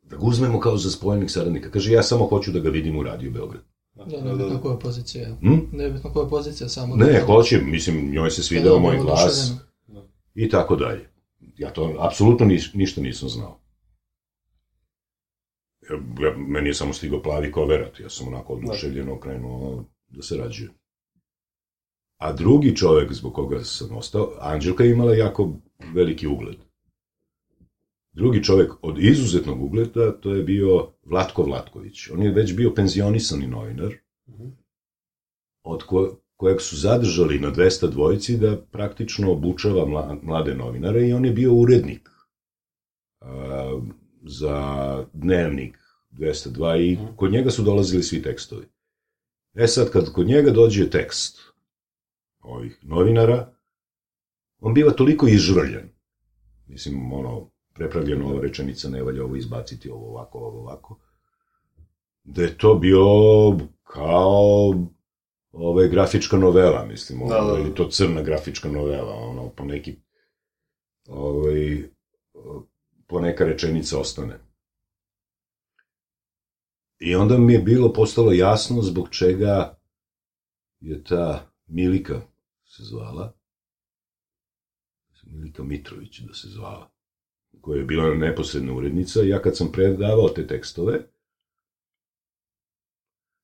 da 0.02 0.18
ga 0.18 0.26
uzmemo 0.26 0.60
kao 0.60 0.78
za 0.78 0.92
spojenih 0.92 1.32
saradnika. 1.32 1.72
Kaže, 1.72 1.92
ja 1.92 2.04
samo 2.04 2.26
hoću 2.26 2.52
da 2.52 2.60
ga 2.60 2.70
vidim 2.70 2.98
u 2.98 3.04
Radio 3.04 3.32
Beograd. 3.32 3.64
Da, 3.94 4.22
nebitno 4.22 4.62
koja 4.62 4.74
je 4.74 4.80
pozicija. 4.80 5.36
Hm? 5.40 5.58
Nebitno 5.72 6.14
koja 6.14 6.28
pozicija, 6.28 6.70
samo... 6.70 6.96
Ne, 6.96 7.14
da- 7.14 7.26
hoće, 7.26 7.62
mislim, 7.62 8.12
njoj 8.12 8.32
se 8.32 8.42
da 8.42 8.46
svidao 8.46 8.74
je 8.74 8.80
moj 8.80 8.98
glas 8.98 9.24
oduševljeno. 9.24 9.69
I 10.40 10.50
tako 10.50 10.76
dalje. 10.76 11.10
Ja 11.58 11.74
to 11.74 11.96
apsolutno 12.00 12.46
niš, 12.46 12.74
ništa 12.74 13.02
nisam 13.02 13.30
znao. 13.30 13.60
ja, 16.22 16.38
meni 16.38 16.70
je 16.70 16.74
samo 16.74 16.94
stigao 16.94 17.22
plavi 17.22 17.52
koverat, 17.52 18.00
ja 18.00 18.10
sam 18.10 18.28
onako 18.28 18.54
oduševljeno 18.54 19.20
krenuo 19.20 19.86
da 20.10 20.22
se 20.22 20.38
rađujem. 20.38 20.72
A 22.18 22.34
drugi 22.34 22.76
čovek 22.76 23.14
zbog 23.14 23.34
koga 23.34 23.64
sam 23.64 23.98
ostao, 23.98 24.34
Anđelka 24.40 24.84
je 24.84 24.92
imala 24.92 25.16
jako 25.16 25.54
veliki 25.94 26.28
ugled. 26.28 26.58
Drugi 28.12 28.44
čovek 28.44 28.72
od 28.82 29.00
izuzetnog 29.00 29.64
ugleda, 29.64 30.20
to 30.20 30.34
je 30.34 30.44
bio 30.44 30.92
Vlatko 31.04 31.44
Vlatković. 31.44 32.10
On 32.10 32.24
je 32.24 32.32
već 32.32 32.56
bio 32.56 32.74
penzionisani 32.74 33.48
novinar, 33.48 33.94
od 35.64 35.84
ko, 35.84 36.18
kojeg 36.40 36.62
su 36.62 36.76
zadržali 36.78 37.40
na 37.40 37.52
200 37.52 37.90
dvojici 37.90 38.38
da 38.38 38.58
praktično 38.72 39.32
obučava 39.32 39.86
mlade 40.22 40.56
novinare 40.56 41.08
i 41.08 41.14
on 41.14 41.26
je 41.26 41.32
bio 41.32 41.54
urednik 41.54 42.10
a, 43.22 43.80
za 44.24 44.60
dnevnik 45.14 45.78
202 46.12 46.80
i 46.82 46.98
kod 47.16 47.32
njega 47.32 47.52
su 47.52 47.64
dolazili 47.64 48.04
svi 48.04 48.22
tekstovi. 48.22 48.66
E 49.54 49.68
sad, 49.68 49.92
kad 49.92 50.14
kod 50.14 50.28
njega 50.28 50.52
dođe 50.52 50.90
tekst 50.90 51.40
ovih 52.40 52.80
novinara, 52.82 53.54
on 54.60 54.74
biva 54.74 54.92
toliko 54.92 55.28
izžvrljen. 55.28 55.90
Mislim, 56.68 57.14
ono, 57.14 57.50
prepravljeno 57.74 58.30
ova 58.30 58.42
rečenica, 58.42 58.90
ne 58.90 59.04
valja 59.04 59.24
ovo 59.24 59.36
izbaciti, 59.36 59.90
ovo 59.90 60.10
ovako, 60.10 60.40
ovo 60.40 60.60
ovako. 60.60 61.00
Da 62.24 62.44
je 62.44 62.58
to 62.58 62.76
bio 62.76 63.04
kao 63.84 64.74
ove, 65.52 65.88
grafička 65.88 66.38
novela, 66.38 66.86
mislim, 66.86 67.22
ovo, 67.22 67.34
da, 67.34 67.54
da. 67.54 67.60
ili 67.60 67.76
to 67.76 67.90
crna 67.90 68.22
grafička 68.22 68.70
novela, 68.70 69.14
ono, 69.14 69.50
po 69.50 69.66
neki, 69.66 69.96
ovaj, 71.08 71.84
po 73.08 73.20
neka 73.20 73.46
rečenica 73.46 74.00
ostane. 74.00 74.40
I 77.00 77.16
onda 77.16 77.38
mi 77.38 77.54
je 77.54 77.60
bilo 77.60 77.94
postalo 77.94 78.32
jasno 78.32 78.82
zbog 78.82 79.10
čega 79.10 79.80
je 80.80 81.04
ta 81.04 81.52
Milika 81.68 82.22
se 82.66 82.84
zvala, 82.84 83.34
Milika 85.24 85.64
Mitrović 85.64 86.20
da 86.20 86.34
se 86.34 86.48
zvala, 86.48 86.92
koja 87.62 87.80
je 87.80 87.86
bila 87.86 88.16
neposredna 88.16 88.74
urednica, 88.74 89.22
ja 89.22 89.42
kad 89.42 89.58
sam 89.58 89.72
predavao 89.72 90.30
te 90.30 90.48
tekstove, 90.48 91.10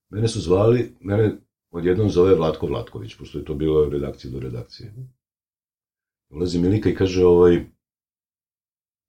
mene 0.10 0.28
su 0.28 0.42
zvali, 0.42 0.96
mene 1.00 1.45
odjednom 1.78 2.10
zove 2.10 2.36
Vlatko 2.36 2.68
Vlatković, 2.68 3.16
pošto 3.18 3.38
je 3.38 3.46
to 3.46 3.54
bilo 3.54 3.90
redakcija 3.90 4.32
do 4.32 4.40
redakcije. 4.40 4.94
Ulazi 6.30 6.60
Milika 6.60 6.90
i 6.90 6.96
kaže, 6.96 7.26
ovaj, 7.26 7.66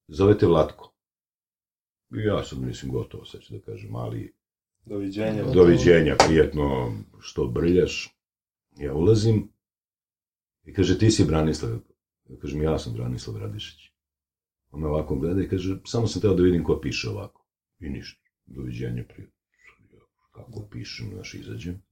zovete 0.09 0.47
Vlatko. 0.47 0.93
I 2.15 2.19
ja 2.19 2.45
sam, 2.45 2.67
mislim, 2.67 2.93
gotovo, 2.93 3.25
sad 3.25 3.41
ću 3.41 3.55
da 3.55 3.61
kažem, 3.61 3.95
ali... 3.97 4.35
Doviđenja. 4.85 5.45
Doviđenja, 5.55 6.17
prijetno 6.27 6.93
što 7.21 7.47
brljaš. 7.47 8.17
Ja 8.77 8.95
ulazim 8.95 9.53
i 10.65 10.73
kaže, 10.73 10.99
ti 10.99 11.11
si 11.11 11.25
Branislav. 11.25 11.73
Ja 12.29 12.39
kažem, 12.39 12.63
ja 12.63 12.79
sam 12.79 12.93
Branislav 12.93 13.37
Radišić. 13.37 13.91
On 14.71 14.81
me 14.81 14.89
ovako 14.89 15.17
gleda 15.17 15.43
i 15.43 15.49
kaže, 15.49 15.79
samo 15.85 16.07
sam 16.07 16.23
teo 16.23 16.35
da 16.35 16.43
vidim 16.43 16.65
ko 16.65 16.81
piše 16.81 17.09
ovako. 17.09 17.47
I 17.81 17.89
ništa. 17.89 18.23
Doviđenja, 18.47 19.05
prijetno. 19.09 19.37
Kako 20.33 20.69
pišem, 20.71 21.11
znaš, 21.15 21.35
izađem. 21.35 21.83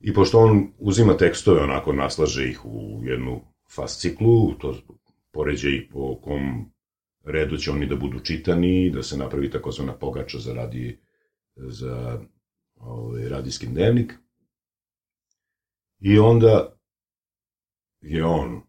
I 0.00 0.14
pošto 0.14 0.38
on 0.38 0.72
uzima 0.78 1.16
tekstove, 1.16 1.62
onako 1.62 1.92
naslaže 1.92 2.48
ih 2.48 2.64
u 2.64 3.00
jednu 3.04 3.40
fasciklu, 3.74 4.54
to 4.58 4.74
poređe 5.32 5.76
ih 5.76 5.88
po 5.92 6.20
kom 6.20 6.72
redu 7.24 7.56
će 7.56 7.70
oni 7.70 7.86
da 7.86 7.96
budu 7.96 8.20
čitani, 8.20 8.90
da 8.90 9.02
se 9.02 9.16
napravi 9.16 9.50
takozvana 9.50 9.92
pogača 9.92 10.38
za 10.38 10.54
radi 10.54 10.98
za 11.56 12.20
ovaj, 12.76 13.28
radijski 13.28 13.66
dnevnik. 13.66 14.14
I 16.00 16.18
onda 16.18 16.76
je 18.00 18.24
on 18.24 18.62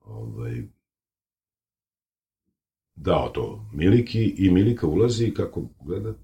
ovaj, 0.00 0.62
dao 2.94 3.28
to 3.28 3.68
Miliki 3.72 4.34
i 4.38 4.50
Milika 4.50 4.86
ulazi 4.86 5.26
i 5.26 5.34
kako 5.34 5.68
gleda 5.84 6.14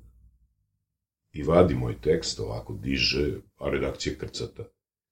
i 1.37 1.43
vadi 1.43 1.75
moj 1.75 2.01
tekst, 2.01 2.41
ovako 2.41 2.73
diže, 2.73 3.31
a 3.59 3.71
redakcija 3.71 4.15
krcata. 4.19 4.65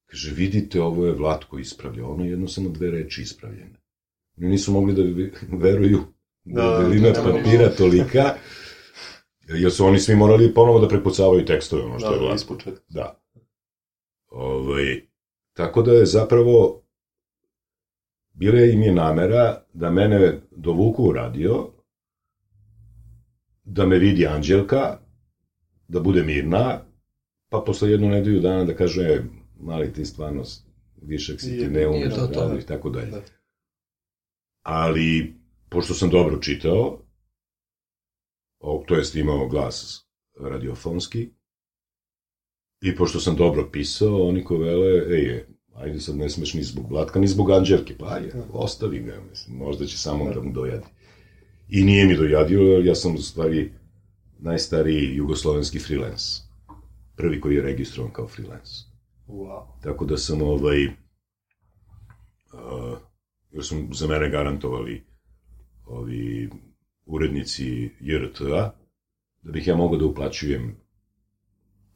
Kaže, 0.06 0.34
vidite, 0.34 0.82
ovo 0.82 1.06
je 1.06 1.12
Vlatko 1.12 1.58
ispravlja, 1.58 2.06
ono 2.06 2.24
je 2.24 2.30
jedno 2.30 2.48
samo 2.48 2.68
dve 2.68 2.90
reči 2.90 3.22
ispravljene. 3.22 3.80
Oni 4.36 4.48
nisu 4.48 4.72
mogli 4.72 4.94
da 4.94 5.02
veruju 5.66 6.00
da 6.44 6.62
da, 6.62 6.78
belina 6.78 7.10
da, 7.10 7.22
papira 7.22 7.68
tolika, 7.76 8.34
jer 9.48 9.72
su 9.72 9.86
oni 9.86 9.98
svi 9.98 10.16
morali 10.16 10.54
ponovo 10.54 10.80
da 10.80 10.88
prepucavaju 10.88 11.44
tekstove, 11.44 11.82
ono 11.82 11.98
što 11.98 12.08
da, 12.08 12.14
je 12.14 12.20
Vlatko. 12.20 12.36
Ispočet. 12.36 12.74
Da. 12.88 13.20
Ovaj, 14.28 15.00
tako 15.52 15.82
da 15.82 15.92
je 15.92 16.06
zapravo 16.06 16.84
bila 18.34 18.60
im 18.60 18.82
je 18.82 18.92
namera 18.92 19.62
da 19.72 19.90
mene 19.90 20.40
dovuku 20.50 21.04
u 21.04 21.12
radio, 21.12 21.68
da 23.64 23.86
me 23.86 23.98
vidi 23.98 24.26
Anđelka, 24.26 24.98
da 25.94 26.00
bude 26.00 26.22
mirna, 26.22 26.80
pa 27.50 27.62
posle 27.66 27.90
jednu 27.90 28.08
nedelju 28.08 28.40
dana 28.40 28.64
da 28.64 28.74
kaže, 28.74 29.02
e, 29.02 29.22
mali 29.60 29.92
ti 29.92 30.04
stvarno 30.04 30.42
višak 31.02 31.40
si 31.40 31.58
ti 31.58 31.68
ne 31.68 31.88
umeš 31.88 32.14
da 32.14 32.26
to, 32.26 32.58
i 32.58 32.66
tako 32.66 32.90
dalje. 32.90 33.10
Da. 33.10 33.20
Ali, 34.62 35.34
pošto 35.68 35.94
sam 35.94 36.10
dobro 36.10 36.38
čitao, 36.40 36.98
to 38.86 38.96
jest 38.96 39.14
imao 39.14 39.48
glas 39.48 40.06
radiofonski, 40.40 41.28
i 42.82 42.96
pošto 42.96 43.20
sam 43.20 43.36
dobro 43.36 43.68
pisao, 43.72 44.28
oni 44.28 44.44
ko 44.44 44.56
vele, 44.58 45.16
ej, 45.16 45.44
ajde 45.74 46.00
sad 46.00 46.16
ne 46.16 46.30
smeš 46.30 46.54
ni 46.54 46.62
zbog 46.62 46.90
Vlatka, 46.90 47.20
ni 47.20 47.28
zbog 47.28 47.50
Anđelke, 47.50 47.94
pa 47.98 48.14
ajde, 48.14 48.32
ostavi 48.52 48.98
ga, 48.98 49.20
mislim, 49.30 49.56
možda 49.56 49.86
će 49.86 49.98
samo 49.98 50.32
da 50.32 50.42
mu 50.42 50.52
dojadi. 50.52 50.86
I 51.68 51.84
nije 51.84 52.06
mi 52.06 52.16
dojadio, 52.16 52.82
ja 52.84 52.94
sam 52.94 53.14
u 53.14 53.18
stvari 53.18 53.72
najstariji 54.44 55.16
jugoslovenski 55.16 55.78
freelance. 55.78 56.42
Prvi 57.16 57.40
koji 57.40 57.54
je 57.54 57.62
registrovan 57.62 58.12
kao 58.12 58.28
freelance. 58.28 58.72
Wow. 59.28 59.66
Tako 59.82 60.04
da 60.04 60.16
sam 60.16 60.42
ovaj, 60.42 60.86
uh, 60.86 60.92
jer 63.50 63.64
su 63.64 63.88
za 63.92 64.06
mene 64.06 64.30
garantovali 64.30 65.04
ovi 65.86 66.50
urednici 67.06 67.90
JRTA, 68.00 68.74
da 69.42 69.52
bih 69.52 69.66
ja 69.66 69.76
mogao 69.76 69.98
da 69.98 70.06
uplaćujem 70.06 70.76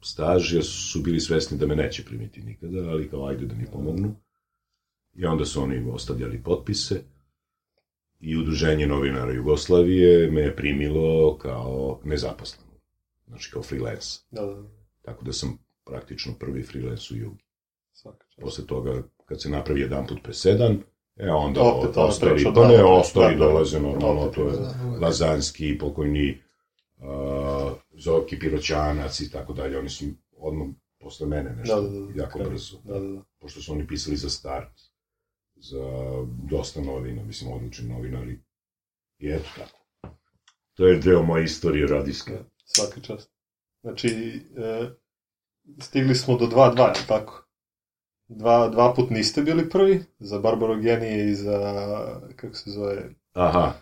staž, 0.01 0.53
jer 0.53 0.65
su 0.65 1.01
bili 1.01 1.19
svesni 1.19 1.57
da 1.57 1.67
me 1.67 1.75
neće 1.75 2.05
primiti 2.05 2.41
nikada, 2.41 2.89
ali 2.89 3.09
kao 3.09 3.27
ajde 3.27 3.45
da 3.45 3.55
mi 3.55 3.65
pomognu. 3.65 4.15
I 5.13 5.25
onda 5.25 5.45
su 5.45 5.61
oni 5.61 5.85
ostavljali 5.91 6.43
potpise 6.43 7.01
i 8.19 8.37
Udruženje 8.37 8.87
novinara 8.87 9.33
Jugoslavije 9.33 10.31
me 10.31 10.41
je 10.41 10.55
primilo 10.55 11.37
kao 11.37 11.99
nezaposleno. 12.03 12.71
Znači 13.27 13.51
kao 13.51 13.63
freelance. 13.63 14.19
Da, 14.31 14.41
da. 14.41 14.63
Tako 15.01 15.25
da 15.25 15.33
sam 15.33 15.57
praktično 15.85 16.33
prvi 16.39 16.63
freelance 16.63 17.13
u 17.13 17.17
Jugi. 17.17 17.43
Svaka 17.93 18.25
čast. 18.29 18.41
Posle 18.41 18.65
toga, 18.65 19.03
kad 19.25 19.41
se 19.41 19.49
napravi 19.49 19.81
jedan 19.81 20.07
put 20.07 20.23
presedan, 20.23 20.77
e 21.15 21.31
onda 21.31 21.61
Opet, 21.61 21.97
ostali, 21.97 22.43
pa 22.55 22.67
ne, 22.67 22.83
ostali 22.83 23.35
da, 23.35 23.45
dolaze 23.45 23.79
normalno, 23.79 24.27
to 24.27 24.47
je 24.47 24.55
Lazanski, 25.01 25.77
pokojni 25.77 26.41
uh, 26.97 27.71
Zoki 27.93 28.39
Piroćanac 28.39 29.19
i 29.19 29.31
tako 29.31 29.53
dalje, 29.53 29.79
oni 29.79 29.89
su 29.89 30.05
odmah 30.37 30.67
posle 30.99 31.27
mene 31.27 31.55
nešto, 31.55 31.81
da, 31.81 31.89
da, 31.89 31.99
da, 31.99 32.21
jako 32.21 32.39
brzo. 32.39 32.77
Da, 32.83 32.99
da, 32.99 33.07
da. 33.07 33.21
Pošto 33.39 33.61
su 33.61 33.73
oni 33.73 33.87
pisali 33.87 34.17
za 34.17 34.29
start 34.29 34.88
za 35.59 35.83
dosta 36.49 36.81
novina, 36.81 37.23
mislim, 37.23 37.51
odlični 37.51 37.89
novinari. 37.89 38.39
I 39.19 39.29
eto 39.29 39.49
tako. 39.57 39.79
To 40.73 40.87
je 40.87 40.99
deo 40.99 41.23
moje 41.23 41.43
istorije 41.43 41.87
radijske. 41.87 42.33
Ja, 42.33 42.43
svaka 42.65 43.01
čast. 43.01 43.31
Znači, 43.81 44.09
e, 44.57 44.89
stigli 45.79 46.15
smo 46.15 46.37
do 46.37 46.45
2-2, 46.45 46.93
tako? 47.07 47.45
Dva, 48.27 48.69
dva 48.69 48.93
put 48.93 49.09
niste 49.09 49.41
bili 49.41 49.69
prvi, 49.69 50.03
za 50.19 50.39
Barbarogenije 50.39 51.29
i 51.29 51.35
za, 51.35 51.59
kako 52.35 52.55
se 52.55 52.71
zove... 52.71 53.09
Aha, 53.33 53.73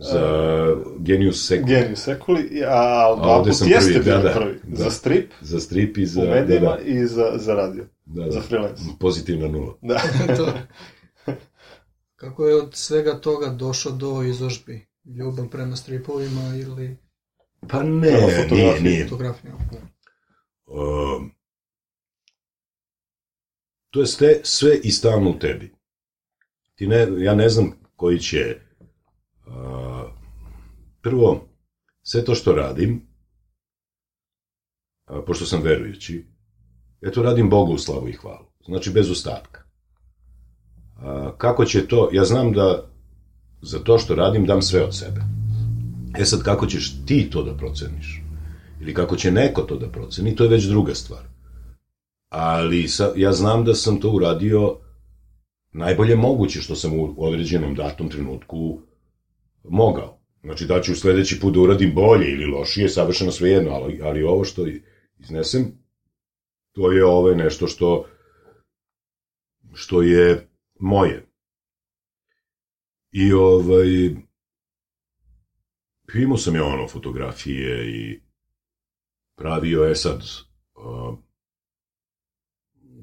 za 0.00 0.72
uh, 0.72 1.02
Genius 1.02 1.46
Sekuli. 1.46 1.74
Genius 1.74 2.02
Sekuli, 2.02 2.62
a 2.66 3.14
dva 3.16 3.42
put 3.42 3.46
jeste 3.66 3.92
prvi, 3.92 4.04
bili 4.04 4.22
da, 4.22 4.32
prvi. 4.32 4.60
Da, 4.62 4.84
za 4.84 4.90
strip. 4.90 5.32
Za 5.40 5.60
strip 5.60 5.96
i 5.96 6.06
za... 6.06 6.22
U 6.22 6.24
medijima 6.24 6.70
da, 6.70 6.76
da. 6.76 6.82
i 6.82 7.06
za, 7.06 7.32
za 7.36 7.54
radio. 7.54 7.84
Da, 8.04 8.24
da. 8.24 8.30
Za 8.30 8.40
freelance. 8.40 8.82
Pozitivna 9.00 9.48
nula. 9.48 9.74
Da. 9.82 10.00
to. 10.36 10.52
Kako 12.18 12.46
je 12.46 12.56
od 12.56 12.74
svega 12.74 13.20
toga 13.20 13.48
došao 13.48 13.92
do 13.92 14.22
izložbi? 14.22 14.88
Ljubav 15.04 15.48
prema 15.48 15.76
stripovima 15.76 16.56
ili... 16.56 16.98
Pa 17.68 17.82
ne, 17.82 18.46
nije, 18.50 18.80
nije. 18.80 19.04
Fotografija. 19.04 19.54
Uh, 20.66 21.22
to 23.90 24.00
je 24.00 24.06
sve, 24.06 24.40
sve 24.42 24.80
i 24.82 24.90
stalno 24.90 25.30
u 25.30 25.38
tebi. 25.38 25.74
Ti 26.74 26.86
ne, 26.86 27.06
ja 27.18 27.34
ne 27.34 27.48
znam 27.48 27.72
koji 27.96 28.18
će... 28.18 28.60
Uh, 29.46 30.10
prvo, 31.02 31.48
sve 32.02 32.24
to 32.24 32.34
što 32.34 32.52
radim, 32.52 33.08
a, 35.04 35.22
pošto 35.26 35.46
sam 35.46 35.62
verujući, 35.62 36.26
ja 37.00 37.10
to 37.10 37.22
radim 37.22 37.50
Bogu 37.50 37.72
u 37.72 37.78
slavu 37.78 38.08
i 38.08 38.12
hvalu. 38.12 38.46
Znači, 38.66 38.90
bez 38.90 39.10
ostatka. 39.10 39.57
Kako 41.38 41.64
će 41.64 41.86
to, 41.86 42.08
ja 42.12 42.24
znam 42.24 42.52
da 42.52 42.88
za 43.62 43.78
to 43.78 43.98
što 43.98 44.14
radim 44.14 44.46
dam 44.46 44.62
sve 44.62 44.82
od 44.82 44.96
sebe. 44.96 45.20
E 46.18 46.24
sad, 46.24 46.42
kako 46.42 46.66
ćeš 46.66 46.92
ti 47.06 47.30
to 47.30 47.42
da 47.42 47.54
proceniš? 47.54 48.22
Ili 48.80 48.94
kako 48.94 49.16
će 49.16 49.30
neko 49.30 49.62
to 49.62 49.76
da 49.76 49.88
proceni, 49.88 50.36
to 50.36 50.44
je 50.44 50.50
već 50.50 50.64
druga 50.64 50.94
stvar. 50.94 51.22
Ali 52.28 52.88
sa, 52.88 53.12
ja 53.16 53.32
znam 53.32 53.64
da 53.64 53.74
sam 53.74 54.00
to 54.00 54.10
uradio 54.10 54.76
najbolje 55.72 56.16
moguće 56.16 56.60
što 56.60 56.74
sam 56.74 56.98
u 56.98 57.14
određenom 57.18 57.74
datom 57.74 58.08
trenutku 58.08 58.78
mogao. 59.64 60.18
Znači 60.42 60.66
da 60.66 60.80
ću 60.80 60.94
sledeći 60.94 61.40
put 61.40 61.54
da 61.54 61.60
uradim 61.60 61.94
bolje 61.94 62.30
ili 62.32 62.46
lošije, 62.46 62.88
savršeno 62.88 63.32
svejedno, 63.32 63.70
ali, 63.70 64.00
ali 64.02 64.22
ovo 64.22 64.44
što 64.44 64.66
iznesem, 65.18 65.72
to 66.72 66.92
je 66.92 67.04
ove 67.04 67.34
nešto 67.34 67.66
što 67.66 68.04
što 69.74 70.02
je 70.02 70.47
moje. 70.78 71.26
I 73.12 73.32
ovaj, 73.32 73.88
imao 76.14 76.38
sam 76.38 76.56
ja 76.56 76.64
ono 76.64 76.88
fotografije 76.88 77.90
i 77.90 78.20
pravio 79.36 79.84
je 79.84 79.94
sad, 79.96 80.22
uh, 80.74 81.18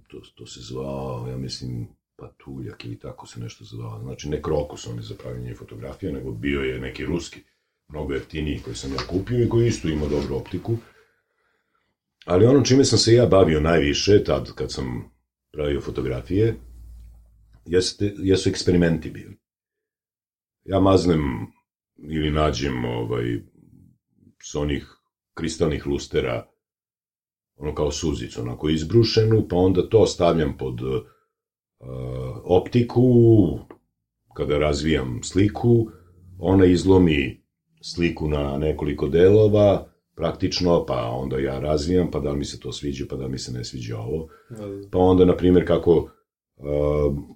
to, 0.07 0.21
to 0.35 0.45
se 0.45 0.59
zvao, 0.61 1.27
ja 1.29 1.37
mislim, 1.37 1.87
patuljak 2.15 2.85
ili 2.85 2.99
tako 2.99 3.27
se 3.27 3.39
nešto 3.39 3.63
zvao. 3.65 4.01
Znači, 4.01 4.29
ne 4.29 4.41
krokus 4.41 4.87
on 4.87 4.95
je 4.95 5.01
za 5.01 5.15
pravljanje 5.15 5.55
fotografija, 5.55 6.11
nego 6.11 6.31
bio 6.31 6.61
je 6.61 6.79
neki 6.79 7.05
ruski, 7.05 7.39
mnogo 7.87 8.13
jeftiniji 8.13 8.61
koji 8.63 8.75
sam 8.75 8.93
ja 8.93 8.99
kupio 9.09 9.43
i 9.43 9.49
koji 9.49 9.67
isto 9.67 9.87
ima 9.87 10.07
dobru 10.07 10.35
optiku. 10.35 10.77
Ali 12.25 12.45
ono 12.45 12.61
čime 12.61 12.85
sam 12.85 12.99
se 12.99 13.13
ja 13.13 13.25
bavio 13.25 13.59
najviše, 13.59 14.23
tad 14.23 14.51
kad 14.55 14.71
sam 14.71 15.11
pravio 15.51 15.81
fotografije, 15.81 16.55
jeste, 17.65 18.13
jesu 18.17 18.49
eksperimenti 18.49 19.09
bili. 19.09 19.37
Ja 20.63 20.79
maznem 20.79 21.21
ili 21.97 22.31
nađem 22.31 22.85
ovaj, 22.85 23.39
s 24.43 24.55
onih 24.55 24.87
kristalnih 25.33 25.87
lustera 25.87 26.47
ono 27.57 27.75
kao 27.75 27.91
suzicu, 27.91 28.41
onako 28.41 28.69
izbrušenu, 28.69 29.47
pa 29.49 29.55
onda 29.55 29.89
to 29.89 30.05
stavljam 30.05 30.57
pod 30.57 30.81
uh, 30.81 31.01
optiku, 32.43 33.03
kada 34.33 34.57
razvijam 34.57 35.19
sliku, 35.23 35.87
ona 36.39 36.65
izlomi 36.65 37.43
sliku 37.81 38.27
na 38.27 38.57
nekoliko 38.57 39.07
delova, 39.07 39.87
praktično, 40.15 40.85
pa 40.85 41.09
onda 41.09 41.39
ja 41.39 41.59
razvijam, 41.59 42.11
pa 42.11 42.19
da 42.19 42.31
li 42.31 42.37
mi 42.37 42.45
se 42.45 42.59
to 42.59 42.71
sviđa, 42.71 43.05
pa 43.09 43.15
da 43.15 43.25
li 43.25 43.31
mi 43.31 43.37
se 43.37 43.51
ne 43.51 43.63
sviđa 43.63 43.97
ovo. 43.97 44.27
Pa 44.91 44.97
onda, 44.97 45.25
na 45.25 45.37
primjer, 45.37 45.67
kako 45.67 46.09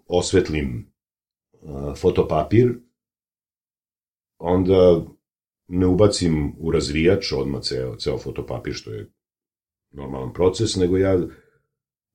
osvetlim 0.07 0.91
uh, 1.61 1.97
fotopapir, 1.97 2.79
onda 4.37 5.05
ne 5.67 5.87
ubacim 5.87 6.55
u 6.59 6.71
razvijač 6.71 7.31
odmah 7.31 7.61
ceo, 7.61 7.95
ceo 7.95 8.17
fotopapir, 8.17 8.73
što 8.73 8.91
je 8.91 9.11
normalan 9.91 10.33
proces, 10.33 10.75
nego 10.75 10.97
ja 10.97 11.19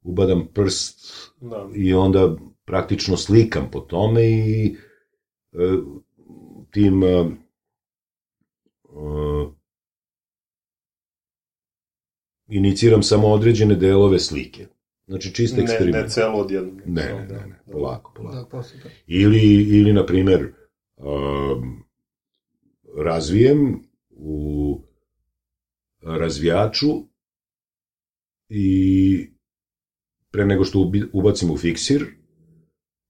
ubadam 0.02 0.48
prst 0.54 1.00
da. 1.40 1.68
i 1.74 1.94
onda 1.94 2.36
praktično 2.64 3.16
slikam 3.16 3.70
po 3.70 3.80
tome 3.80 4.24
i 4.24 4.76
e, 5.52 5.56
tim 6.70 7.02
e, 7.02 7.36
iniciram 12.48 13.02
samo 13.02 13.28
određene 13.28 13.74
delove 13.74 14.18
slike. 14.18 14.66
Znači 15.06 15.34
čist 15.34 15.58
eksperiment. 15.58 15.94
Ne, 15.94 16.02
ne 16.02 16.08
celo 16.08 16.38
odjedno. 16.38 16.72
Ne, 16.86 17.02
ne, 17.02 17.26
ne, 17.28 17.46
ne, 17.46 17.60
polako, 17.72 18.12
polako. 18.16 18.36
Da, 18.36 18.44
posle, 18.44 18.80
Ili, 19.06 19.62
ili, 19.78 19.92
na 19.92 20.06
primer, 20.06 20.52
um, 20.96 21.84
razvijem 22.96 23.82
u 24.10 24.80
razvijaču 26.02 26.88
i 28.48 29.30
pre 30.30 30.46
nego 30.46 30.64
što 30.64 30.92
ubacim 31.12 31.50
u 31.50 31.56
fiksir, 31.56 32.06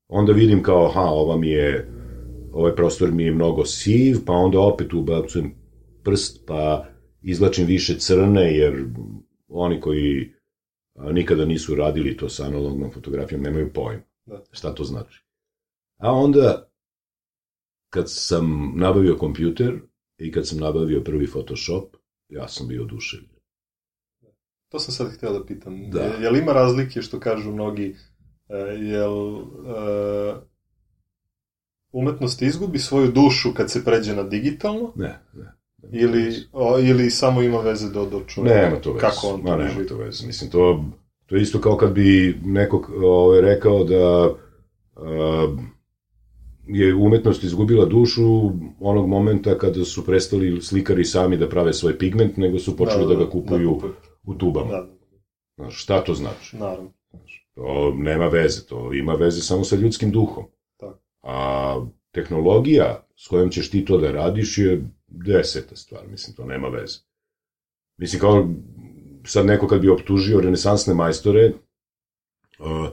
onda 0.08 0.32
vidim 0.32 0.62
kao, 0.62 0.86
aha, 0.86 1.00
ova 1.00 1.36
mi 1.36 1.48
je, 1.48 1.92
ovaj 2.52 2.74
prostor 2.74 3.12
mi 3.12 3.24
je 3.24 3.34
mnogo 3.34 3.64
siv, 3.64 4.16
pa 4.26 4.32
onda 4.32 4.60
opet 4.60 4.92
ubacujem 4.92 5.54
prst, 6.02 6.44
pa 6.46 6.88
izlačim 7.22 7.66
više 7.66 7.98
crne, 7.98 8.56
jer 8.56 8.84
oni 9.48 9.80
koji 9.80 10.33
nikada 10.94 11.44
nisu 11.44 11.74
radili 11.74 12.16
to 12.16 12.28
sa 12.28 12.46
analognom 12.46 12.92
fotografijom 12.92 13.42
nemaju 13.42 13.72
pojma. 13.72 14.02
Da. 14.26 14.42
Šta 14.52 14.74
to 14.74 14.84
znači? 14.84 15.24
A 15.96 16.12
onda, 16.12 16.68
kad 17.90 18.04
sam 18.06 18.72
nabavio 18.76 19.16
kompjuter 19.16 19.80
i 20.18 20.32
kad 20.32 20.48
sam 20.48 20.58
nabavio 20.58 21.00
prvi 21.04 21.26
Photoshop, 21.26 21.96
ja 22.28 22.48
sam 22.48 22.68
bio 22.68 22.82
oduševljen. 22.82 23.34
To 24.68 24.78
sam 24.78 24.94
sad 24.94 25.16
htio 25.16 25.32
da 25.32 25.46
pitam. 25.46 25.90
Da. 25.90 26.00
Je, 26.02 26.30
li 26.30 26.38
ima 26.38 26.52
razlike 26.52 27.02
što 27.02 27.20
kažu 27.20 27.52
mnogi, 27.52 27.96
e, 28.48 28.56
jel 28.80 29.12
uh, 29.12 29.44
umetnost 31.92 32.42
izgubi 32.42 32.78
svoju 32.78 33.12
dušu 33.12 33.54
kad 33.56 33.70
se 33.70 33.84
pređe 33.84 34.16
na 34.16 34.22
digitalno? 34.22 34.92
Ne, 34.96 35.20
ne. 35.32 35.52
Ili, 35.92 36.34
o, 36.52 36.78
ili 36.78 37.10
samo 37.10 37.42
ima 37.42 37.60
veze 37.60 37.90
do, 37.90 38.06
do 38.06 38.20
čovjeka? 38.26 38.60
Nema 38.60 38.76
to 38.76 38.92
veze. 38.92 39.00
Kako 39.00 39.26
on 39.26 39.42
to 39.42 39.50
Ma, 39.50 39.56
nema 39.56 39.86
to 39.88 39.96
veze. 39.96 40.26
Mislim, 40.26 40.50
to, 40.50 40.84
to 41.26 41.36
je 41.36 41.42
isto 41.42 41.60
kao 41.60 41.76
kad 41.76 41.92
bi 41.92 42.38
neko 42.44 42.90
ovaj, 43.02 43.40
rekao 43.40 43.84
da 43.84 44.30
uh, 44.30 45.60
je 46.66 46.94
umetnost 46.94 47.44
izgubila 47.44 47.84
dušu 47.84 48.50
onog 48.80 49.08
momenta 49.08 49.58
kada 49.58 49.84
su 49.84 50.06
prestali 50.06 50.62
slikari 50.62 51.04
sami 51.04 51.36
da 51.36 51.48
prave 51.48 51.72
svoj 51.72 51.98
pigment, 51.98 52.36
nego 52.36 52.58
su 52.58 52.76
počeli 52.76 53.02
da, 53.02 53.08
da, 53.08 53.14
da 53.14 53.24
ga 53.24 53.30
kupuju 53.30 53.68
da, 53.68 53.74
kupuju 53.74 53.92
u 54.24 54.34
tubama. 54.34 54.70
Da. 54.70 54.86
Znaš, 55.56 55.82
šta 55.82 56.04
to 56.04 56.14
znači? 56.14 56.56
Naravno. 56.56 56.90
Znaš, 57.10 57.46
to 57.54 57.94
nema 57.96 58.26
veze, 58.26 58.66
to 58.66 58.94
ima 58.94 59.14
veze 59.14 59.42
samo 59.42 59.64
sa 59.64 59.76
ljudskim 59.76 60.10
duhom. 60.10 60.44
Tako. 60.76 60.98
A 61.22 61.86
tehnologija 62.12 63.06
s 63.16 63.28
kojom 63.28 63.50
ćeš 63.50 63.70
ti 63.70 63.84
to 63.84 63.98
da 63.98 64.12
radiš 64.12 64.58
je 64.58 64.82
deseta 65.16 65.76
stvar, 65.76 66.06
mislim, 66.08 66.36
to 66.36 66.44
nema 66.44 66.68
veze. 66.68 66.98
Mislim, 67.96 68.20
kao 68.20 68.48
sad 69.26 69.46
neko 69.46 69.68
kad 69.68 69.80
bi 69.80 69.88
optužio 69.88 70.40
renesansne 70.40 70.94
majstore 70.94 71.52
uh, 72.58 72.88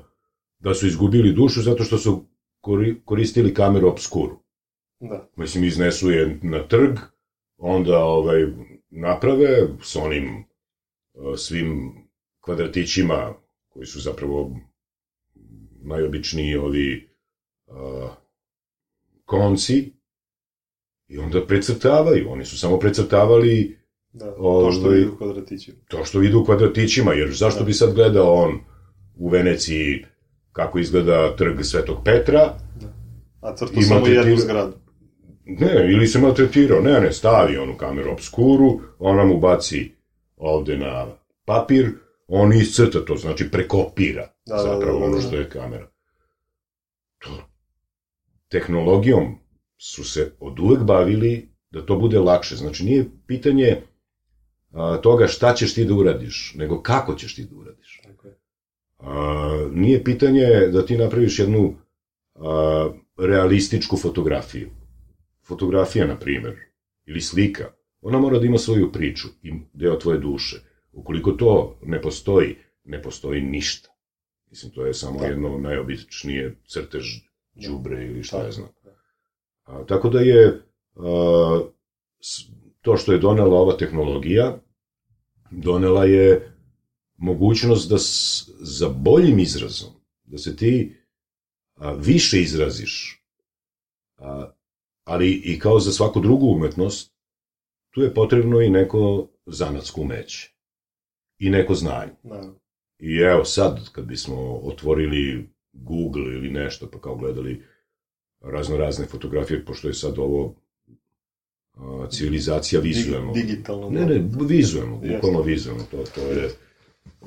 da 0.59 0.73
su 0.73 0.87
izgubili 0.87 1.33
dušu 1.33 1.61
zato 1.61 1.83
što 1.83 1.97
su 1.97 2.25
koristili 3.05 3.53
kameru 3.53 3.87
obskuru. 3.87 4.39
Da. 4.99 5.29
Mislim, 5.35 5.63
iznesu 5.63 6.11
je 6.11 6.39
na 6.43 6.67
trg, 6.67 6.97
onda 7.57 8.03
ovaj, 8.03 8.45
naprave 8.89 9.67
s 9.81 9.95
onim 9.95 10.45
svim 11.37 11.93
kvadratićima 12.39 13.33
koji 13.69 13.85
su 13.85 13.99
zapravo 13.99 14.55
najobičniji 15.81 16.55
ovi 16.55 17.09
uh, 17.67 18.09
konci 19.25 19.93
i 21.11 21.17
onda 21.17 21.45
precrtavaju. 21.45 22.31
Oni 22.31 22.45
su 22.45 22.59
samo 22.59 22.79
precrtavali 22.79 23.77
da, 24.13 24.25
to 24.35 24.71
što 24.71 24.85
ovaj, 24.85 24.97
vidi 24.97 25.09
u 25.09 25.17
kvadratićima. 25.17 25.77
To 25.87 26.05
što 26.05 26.19
vidi 26.19 26.35
u 26.35 26.45
kvadratićima, 26.45 27.13
jer 27.13 27.33
zašto 27.33 27.59
da. 27.59 27.65
bi 27.65 27.73
sad 27.73 27.93
gledao 27.93 28.33
on 28.33 28.59
u 29.15 29.29
Veneciji 29.29 30.05
kako 30.51 30.79
izgleda 30.79 31.35
trg 31.35 31.63
Svetog 31.63 31.97
Petra, 32.05 32.53
da. 32.81 32.93
a 33.41 33.55
crto 33.55 33.81
samo 33.81 34.07
jednu 34.07 34.37
zgradu. 34.37 34.73
Ne, 35.45 35.91
ili 35.93 36.07
se 36.07 36.19
maltretirao, 36.19 36.81
ne, 36.81 37.01
ne, 37.01 37.11
stavi 37.11 37.57
onu 37.57 37.77
kameru 37.77 38.11
obskuru, 38.11 38.79
ona 38.99 39.25
mu 39.25 39.39
baci 39.39 39.91
ovde 40.37 40.77
na 40.77 41.07
papir, 41.45 41.91
on 42.27 42.53
iscrta 42.53 43.05
to, 43.05 43.15
znači 43.15 43.51
prekopira 43.51 44.27
da, 44.45 44.55
da 44.55 44.61
zapravo 44.61 44.99
da, 44.99 45.05
da, 45.05 45.11
da, 45.11 45.11
ono 45.11 45.21
što 45.21 45.35
je 45.35 45.49
kamera. 45.49 45.87
To, 47.19 47.29
tehnologijom 48.49 49.40
su 49.81 50.03
se 50.03 50.31
od 50.39 50.59
uvek 50.59 50.83
bavili 50.83 51.49
da 51.71 51.85
to 51.85 51.95
bude 51.95 52.19
lakše. 52.19 52.55
Znači 52.55 52.83
nije 52.83 53.05
pitanje 53.27 53.81
a, 54.71 54.97
toga 54.97 55.27
šta 55.27 55.53
ćeš 55.53 55.73
ti 55.73 55.85
da 55.85 55.93
uradiš, 55.93 56.53
nego 56.57 56.81
kako 56.81 57.15
ćeš 57.15 57.35
ti 57.35 57.45
da 57.45 57.55
uradiš. 57.55 58.01
A, 58.99 59.69
nije 59.71 60.03
pitanje 60.03 60.45
da 60.73 60.85
ti 60.85 60.97
napraviš 60.97 61.39
jednu 61.39 61.75
a, 62.35 62.89
realističku 63.17 63.97
fotografiju. 63.97 64.69
Fotografija, 65.43 66.07
na 66.07 66.19
primer, 66.19 66.55
ili 67.05 67.21
slika, 67.21 67.71
Ona 68.01 68.19
mora 68.19 68.39
da 68.39 68.45
ima 68.45 68.57
svoju 68.57 68.91
priču 68.91 69.27
i 69.43 69.53
deo 69.73 69.95
tvoje 69.95 70.19
duše. 70.19 70.61
Ukoliko 70.91 71.31
to 71.31 71.79
ne 71.81 72.01
postoji, 72.01 72.55
ne 72.83 73.01
postoji 73.01 73.41
ništa. 73.41 73.89
Mislim, 74.49 74.71
to 74.71 74.85
je 74.85 74.93
samo 74.93 75.19
da. 75.19 75.25
jedno 75.25 75.57
najobičnije 75.57 76.55
crtež 76.67 77.05
džubre 77.59 78.05
ili 78.05 78.23
šta 78.23 78.43
ja 78.43 78.51
znam. 78.51 78.67
Tako 79.87 80.09
da 80.09 80.19
je 80.19 80.61
to 82.81 82.97
što 82.97 83.11
je 83.11 83.19
donela 83.19 83.55
ova 83.55 83.77
tehnologija, 83.77 84.57
donela 85.51 86.05
je 86.05 86.57
mogućnost 87.17 87.89
da 87.89 87.97
s, 87.97 88.43
za 88.59 88.89
boljim 88.89 89.39
izrazom, 89.39 89.89
da 90.23 90.37
se 90.37 90.55
ti 90.55 90.95
a, 91.75 91.91
više 91.93 92.41
izraziš, 92.41 93.23
a, 94.17 94.51
ali 95.03 95.31
i 95.31 95.59
kao 95.59 95.79
za 95.79 95.91
svaku 95.91 96.19
drugu 96.19 96.45
umetnost, 96.45 97.11
tu 97.93 98.01
je 98.01 98.13
potrebno 98.13 98.61
i 98.61 98.69
neko 98.69 99.27
zanatsko 99.45 100.01
umeće 100.01 100.53
i 101.39 101.49
neko 101.49 101.75
znanje. 101.75 102.11
Da. 102.23 102.53
I 102.99 103.17
evo 103.17 103.45
sad, 103.45 103.91
kad 103.91 104.05
bismo 104.05 104.59
otvorili 104.63 105.49
Google 105.73 106.33
ili 106.33 106.49
nešto, 106.49 106.89
pa 106.91 106.99
kao 106.99 107.15
gledali 107.15 107.65
razno 108.41 108.77
razne 108.77 109.05
fotografije, 109.05 109.65
pošto 109.65 109.87
je 109.87 109.93
sad 109.93 110.19
ovo 110.19 110.55
a, 111.73 112.07
civilizacija 112.11 112.81
vizualno. 112.81 113.33
Dig, 113.33 113.45
digitalno. 113.45 113.89
Ne, 113.89 114.05
ne, 114.05 114.29
vizualno, 114.47 114.99
Jeste. 115.01 115.15
bukvalno 115.15 115.41
vizualno, 115.41 115.83
to, 115.91 116.03
to 116.15 116.21
je, 116.21 116.49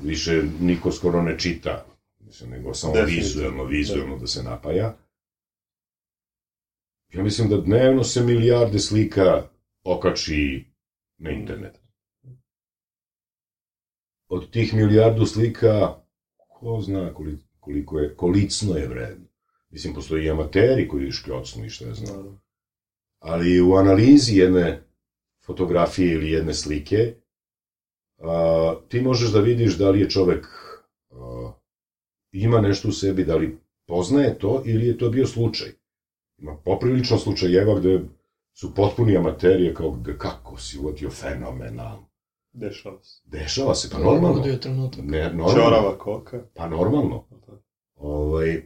više 0.03 0.43
niko 0.61 0.93
skoro 0.93 1.23
ne 1.23 1.39
čita, 1.39 1.87
mislim, 2.21 2.51
nego 2.51 2.75
samo 2.75 2.95
Definitivno. 2.95 3.25
vizualno, 3.25 3.65
vizualno 3.65 4.19
da 4.19 4.27
se 4.27 4.43
napaja. 4.43 4.97
Ja 7.12 7.23
mislim 7.23 7.49
da 7.49 7.57
dnevno 7.57 8.05
se 8.05 8.23
milijarde 8.23 8.79
slika 8.79 9.49
okači 9.85 10.65
na 11.19 11.31
internet. 11.31 11.81
Od 14.29 14.51
tih 14.51 14.75
milijardu 14.75 15.27
slika, 15.27 15.95
ko 16.49 16.81
zna 16.81 17.15
koliko, 17.15 17.43
koliko 17.61 17.99
je, 17.99 18.15
kolicno 18.15 18.77
je 18.77 18.89
vredno. 18.89 19.24
Mislim, 19.75 19.95
postoji 19.95 20.25
i 20.25 20.31
amateri 20.31 20.89
koji 20.89 21.12
škljocnu 21.12 21.64
i 21.64 21.70
šta 21.70 21.85
je 21.85 21.95
znam 21.95 22.22
Da. 22.22 22.31
ali 23.18 23.61
u 23.61 23.75
analizi 23.75 24.37
jedne 24.37 24.83
fotografije 25.47 26.12
ili 26.14 26.31
jedne 26.31 26.55
slike 26.55 27.14
a, 28.18 28.75
ti 28.89 29.01
možeš 29.01 29.33
da 29.33 29.41
vidiš 29.41 29.79
da 29.79 29.91
li 29.91 30.01
je 30.01 30.11
čovek 30.11 30.47
a, 31.11 31.53
ima 32.33 32.61
nešto 32.61 32.89
u 32.89 32.93
sebi, 32.93 33.25
da 33.25 33.37
li 33.37 33.59
poznaje 33.87 34.39
to 34.39 34.62
ili 34.64 34.87
je 34.87 34.99
to 34.99 35.09
bio 35.11 35.27
slučaj. 35.27 35.68
Ima 36.39 36.57
poprilično 36.64 37.18
slučajeva 37.18 37.79
gde 37.81 38.01
su 38.53 38.75
potpuni 38.75 39.16
amaterije 39.16 39.75
kao 39.75 39.91
gde 39.91 40.18
kako 40.18 40.59
si 40.59 40.79
uvatio 40.79 41.11
fenomenalno. 41.11 42.09
Dešava 42.53 43.03
se. 43.03 43.20
Dešava 43.25 43.75
se, 43.75 43.91
pa 43.91 43.99
normalno. 43.99 44.31
Ugodio 44.31 44.57
trenutak. 44.57 45.05
Ne, 45.05 45.22
normalno. 45.25 45.55
Čorava 45.55 45.99
koka. 45.99 46.43
Pa 46.55 46.68
normalno. 46.68 47.25
Ovaj, 47.95 48.62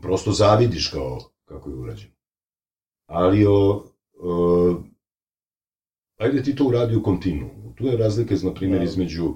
prosto 0.00 0.32
zavidiš 0.32 0.88
kao 0.88 1.20
kako 1.44 1.70
je 1.70 1.76
urađeno. 1.76 2.12
Ali 3.06 3.46
o, 3.46 3.84
o, 4.18 4.82
ajde 6.16 6.42
ti 6.42 6.54
to 6.54 6.64
uradi 6.64 6.96
u 6.96 7.02
kontinuumu. 7.02 7.74
Tu 7.74 7.86
je 7.86 7.96
razlika, 7.96 8.34
na 8.42 8.54
primjer, 8.54 8.78
Da. 8.78 8.84
između 8.84 9.34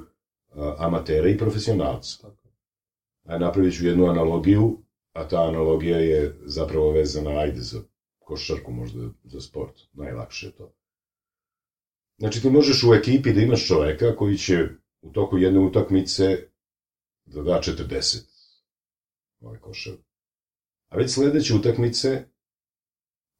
a, 0.54 0.74
amatera 0.78 1.28
i 1.28 1.38
profesionalca. 1.38 2.18
Tako. 2.22 2.48
A 3.24 3.38
napravit 3.38 3.76
ću 3.76 3.86
jednu 3.86 4.06
analogiju, 4.06 4.78
a 5.12 5.28
ta 5.28 5.42
analogija 5.48 5.98
je 5.98 6.38
zapravo 6.44 6.90
vezana, 6.90 7.30
ajde, 7.30 7.60
za 7.60 7.80
košarku, 8.18 8.72
možda 8.72 9.08
za 9.24 9.40
sport. 9.40 9.80
Najlakše 9.92 10.46
je 10.46 10.52
to. 10.52 10.72
Znači, 12.18 12.42
ti 12.42 12.50
možeš 12.50 12.84
u 12.84 12.94
ekipi 12.94 13.32
da 13.32 13.40
imaš 13.40 13.66
čoveka 13.66 14.16
koji 14.16 14.36
će 14.36 14.68
u 15.00 15.12
toku 15.12 15.38
jedne 15.38 15.60
utakmice 15.60 16.48
da 17.24 17.42
da 17.42 17.60
40 17.62 18.24
ovaj 19.40 19.58
košar. 19.58 19.92
A 20.88 20.96
već 20.96 21.10
sledeće 21.10 21.54
utakmice 21.54 22.24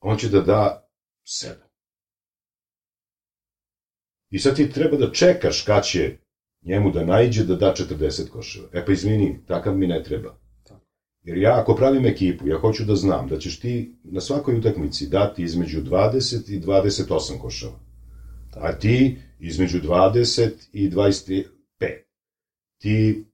on 0.00 0.18
će 0.18 0.28
da 0.28 0.40
da 0.40 0.88
7. 1.24 1.54
I 4.30 4.38
sad 4.38 4.56
ti 4.56 4.70
treba 4.70 4.96
da 4.96 5.12
čekaš 5.12 5.62
kad 5.62 5.84
će 5.84 6.18
njemu 6.62 6.90
da 6.90 7.04
najđe 7.04 7.44
da 7.44 7.54
da 7.54 7.74
40 7.76 8.28
koševa. 8.28 8.68
E 8.72 8.86
pa 8.86 8.92
izvini, 8.92 9.44
takav 9.46 9.76
mi 9.76 9.86
ne 9.86 10.02
treba. 10.02 10.38
Jer 11.22 11.38
ja 11.38 11.60
ako 11.60 11.74
pravim 11.74 12.06
ekipu, 12.06 12.48
ja 12.48 12.58
hoću 12.58 12.84
da 12.84 12.94
znam 12.94 13.28
da 13.28 13.38
ćeš 13.38 13.60
ti 13.60 13.94
na 14.04 14.20
svakoj 14.20 14.58
utakmici 14.58 15.06
dati 15.06 15.42
između 15.42 15.80
20 15.82 16.52
i 16.52 16.60
28 16.60 17.38
koševa. 17.38 17.80
A 18.54 18.78
ti 18.78 19.18
između 19.38 19.80
20 19.80 20.50
i 20.72 20.90
25. 20.90 21.44
Ti 22.78 23.24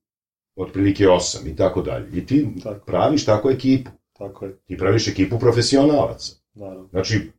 otprilike 0.56 1.04
8 1.04 1.52
i 1.52 1.56
tako 1.56 1.82
dalje. 1.82 2.18
I 2.18 2.26
ti 2.26 2.46
Tako. 2.62 2.84
praviš 2.86 3.24
tako 3.24 3.50
ekipu. 3.50 3.90
Tako 4.22 4.44
je. 4.44 4.58
Ti 4.66 4.76
praviš 4.76 5.08
ekipu 5.08 5.38
profesionalaca. 5.38 6.34
Naravno. 6.54 6.88
Znači, 6.90 7.30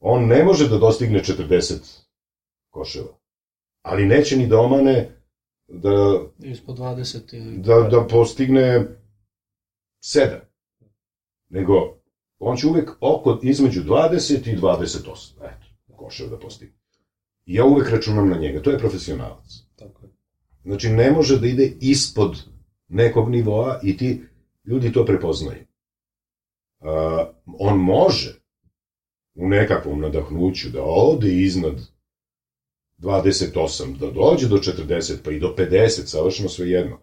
on 0.00 0.26
ne 0.26 0.44
može 0.44 0.68
da 0.68 0.78
dostigne 0.78 1.20
40 1.20 2.00
koševa. 2.70 3.18
Ali 3.82 4.06
neće 4.06 4.36
ni 4.36 4.46
da 4.46 4.60
omane 4.60 5.16
da, 5.68 6.20
Ispod 6.38 6.78
20 6.78 7.36
ili... 7.36 7.58
da, 7.58 7.88
da 7.90 8.06
postigne 8.06 8.86
7. 10.02 10.38
Nego, 11.48 11.96
on 12.38 12.56
će 12.56 12.66
uvek 12.66 12.90
oko 13.00 13.40
između 13.42 13.82
20 13.82 14.52
i 14.52 14.56
28. 14.56 15.32
Eto, 15.42 15.96
koševa 15.96 16.30
da 16.30 16.38
postigne. 16.38 16.74
I 17.46 17.54
ja 17.54 17.64
uvek 17.64 17.90
računam 17.90 18.28
na 18.28 18.38
njega. 18.38 18.62
To 18.62 18.70
je 18.70 18.78
profesionalac. 18.78 19.46
Tako 19.76 20.06
je. 20.06 20.10
Znači, 20.64 20.88
ne 20.88 21.10
može 21.10 21.40
da 21.40 21.46
ide 21.46 21.72
ispod 21.80 22.42
nekog 22.88 23.30
nivoa 23.30 23.80
i 23.82 23.96
ti, 23.96 24.22
ljudi 24.64 24.92
to 24.92 25.04
prepoznaju. 25.04 25.71
Uh, 26.82 27.28
on 27.58 27.78
može 27.78 28.34
u 29.34 29.48
nekakvom 29.48 30.00
nadahnuću 30.00 30.68
da 30.68 30.82
ode 30.82 31.34
iznad 31.34 31.80
28, 32.98 33.98
da 33.98 34.10
dođe 34.10 34.48
do 34.48 34.56
40, 34.56 35.14
pa 35.24 35.30
i 35.30 35.38
do 35.38 35.54
50, 35.58 36.06
savršeno 36.06 36.48
sve 36.48 36.70
jedno. 36.70 36.98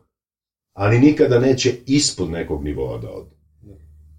Ali 0.73 0.99
nikada 0.99 1.39
neće 1.39 1.75
ispod 1.85 2.29
nekog 2.29 2.63
nivoa 2.63 2.97
da 2.97 3.11
ode. 3.11 3.35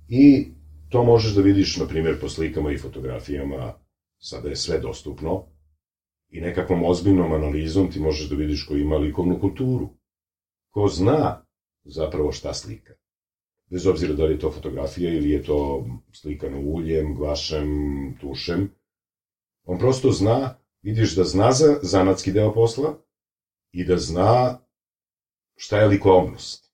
I 0.08 0.46
to 0.88 1.04
možeš 1.04 1.34
da 1.34 1.42
vidiš, 1.42 1.76
na 1.76 1.86
primjer, 1.86 2.20
po 2.20 2.28
slikama 2.28 2.72
i 2.72 2.78
fotografijama, 2.78 3.74
sada 4.18 4.48
je 4.48 4.56
sve 4.56 4.78
dostupno, 4.78 5.46
i 6.30 6.40
nekakvom 6.40 6.84
ozbiljnom 6.84 7.32
analizom 7.32 7.90
ti 7.90 8.00
možeš 8.00 8.28
da 8.28 8.36
vidiš 8.36 8.66
ko 8.66 8.76
ima 8.76 8.96
likovnu 8.96 9.40
kulturu. 9.40 9.88
Ko 10.70 10.88
zna 10.88 11.44
zapravo 11.84 12.32
šta 12.32 12.54
slika. 12.54 12.94
Bez 13.70 13.86
obzira 13.86 14.14
da 14.14 14.24
li 14.24 14.32
je 14.32 14.38
to 14.38 14.50
fotografija 14.50 15.12
ili 15.12 15.30
je 15.30 15.42
to 15.42 15.86
slikano 16.12 16.58
uljem, 16.60 17.14
gvašem, 17.14 17.68
tušem. 18.20 18.70
On 19.64 19.78
prosto 19.78 20.10
zna, 20.10 20.58
vidiš 20.82 21.14
da 21.16 21.24
zna 21.24 21.52
za 21.52 21.78
zanatski 21.82 22.32
deo 22.32 22.54
posla 22.54 22.98
i 23.72 23.84
da 23.84 23.96
zna 23.96 24.58
šta 25.56 25.78
je 25.78 25.88
likovnost. 25.88 26.70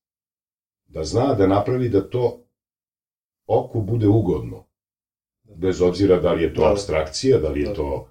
Da 0.86 1.04
zna 1.04 1.34
da 1.34 1.46
napravi 1.46 1.88
da 1.88 2.10
to 2.10 2.44
oku 3.46 3.80
bude 3.80 4.06
ugodno. 4.08 4.66
Bez 5.56 5.82
obzira 5.82 6.20
da 6.20 6.32
li 6.32 6.42
je 6.42 6.54
to 6.54 6.60
Da. 6.60 6.70
abstrakcija, 6.70 7.38
da 7.38 7.48
li 7.48 7.60
je 7.60 7.66
Da. 7.66 7.74
to 7.74 8.08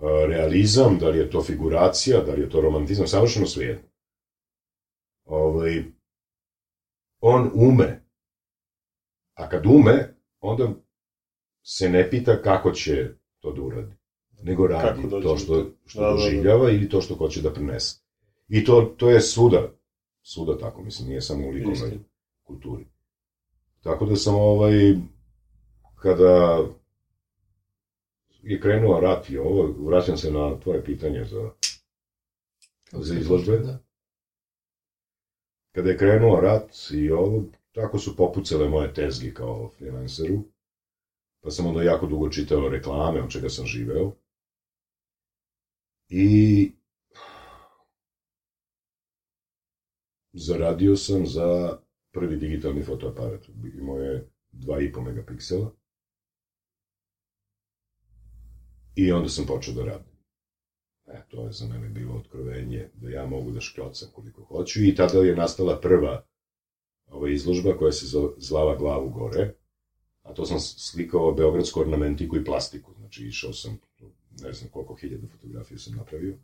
e, 0.00 0.26
realizam, 0.26 0.98
da 0.98 1.08
li 1.08 1.18
je 1.18 1.30
to 1.30 1.42
figuracija, 1.42 2.20
da 2.20 2.32
li 2.32 2.40
je 2.40 2.50
to 2.50 2.60
romantizam, 2.60 3.06
savršeno 3.06 3.46
svejedno. 3.46 3.88
Ovaj, 5.24 5.84
on 7.20 7.50
ume. 7.54 8.07
A 9.38 9.48
kad 9.48 9.66
ume, 9.66 10.14
onda 10.40 10.72
se 11.62 11.88
ne 11.88 12.10
pita 12.10 12.42
kako 12.42 12.70
će 12.70 13.10
to 13.40 13.52
da 13.52 13.62
uradi, 13.62 13.92
nego 14.42 14.66
radi 14.66 15.02
to 15.10 15.36
što, 15.36 15.70
što 15.86 16.00
Da, 16.00 16.06
da, 16.06 16.10
da. 16.10 16.16
doživljava 16.16 16.70
ili 16.70 16.88
to 16.88 17.00
što 17.00 17.14
hoće 17.14 17.42
da 17.42 17.52
prenese. 17.52 18.00
I 18.48 18.64
to, 18.64 18.94
to 18.96 19.10
je 19.10 19.20
svuda, 19.20 19.72
svuda 20.22 20.58
tako, 20.58 20.82
mislim, 20.82 21.08
nije 21.08 21.20
samo 21.20 21.46
u 21.46 21.50
likovnoj 21.50 21.98
kulturi. 22.42 22.86
Tako 23.82 24.06
da 24.06 24.16
sam 24.16 24.34
ovaj, 24.34 24.94
kada 25.94 26.64
je 28.42 28.60
krenuo 28.60 29.00
rat 29.00 29.30
i 29.30 29.38
ovo, 29.38 29.74
vraćam 29.78 30.16
se 30.16 30.30
na 30.30 30.60
tvoje 30.60 30.84
pitanje 30.84 31.24
za 31.24 31.50
za 32.92 33.14
izložbe? 33.14 33.58
Da. 33.58 33.78
kada 35.72 35.90
je 35.90 35.98
krenuo 35.98 36.40
rat 36.40 36.70
i 36.92 37.10
ovo, 37.10 37.44
tako 37.80 37.98
su 37.98 38.16
popucale 38.16 38.68
moje 38.68 38.94
tezgi 38.94 39.34
kao 39.34 39.70
freelanceru, 39.78 40.44
pa 41.42 41.50
sam 41.50 41.66
onda 41.66 41.82
jako 41.82 42.06
dugo 42.06 42.28
čitao 42.28 42.68
reklame, 42.68 43.22
od 43.22 43.30
čega 43.30 43.48
sam 43.48 43.66
živeo. 43.66 44.12
I 46.08 46.72
zaradio 50.32 50.96
sam 50.96 51.26
za 51.26 51.78
prvi 52.12 52.36
digitalni 52.36 52.82
fotoaparat. 52.82 53.48
Imao 53.78 53.96
je 53.98 54.30
2,5 54.52 55.04
megapiksela. 55.04 55.72
I 58.94 59.12
onda 59.12 59.28
sam 59.28 59.46
počeo 59.46 59.74
da 59.74 59.84
radim. 59.84 60.18
E, 61.06 61.22
to 61.28 61.46
je 61.46 61.52
za 61.52 61.66
mene 61.66 61.88
bilo 61.88 62.16
otkrovenje 62.16 62.90
da 62.94 63.10
ja 63.10 63.26
mogu 63.26 63.50
da 63.50 63.60
škljocam 63.60 64.08
koliko 64.12 64.44
hoću 64.44 64.84
i 64.84 64.94
tada 64.94 65.18
je 65.18 65.36
nastala 65.36 65.80
prva 65.80 66.27
ova 67.10 67.30
izložba 67.30 67.76
koja 67.76 67.92
se 67.92 68.06
zvala 68.36 68.76
Glavu 68.76 69.10
gore, 69.10 69.54
a 70.22 70.32
to 70.34 70.46
sam 70.46 70.60
slikao 70.60 71.34
beogradsku 71.34 71.80
ornamentiku 71.80 72.36
i 72.36 72.44
plastiku, 72.44 72.92
znači 72.98 73.26
išao 73.26 73.52
sam 73.52 73.78
ne 74.42 74.52
znam 74.52 74.70
koliko 74.70 74.94
hiljada 74.94 75.26
fotografija 75.26 75.78
sam 75.78 75.94
napravio. 75.96 76.38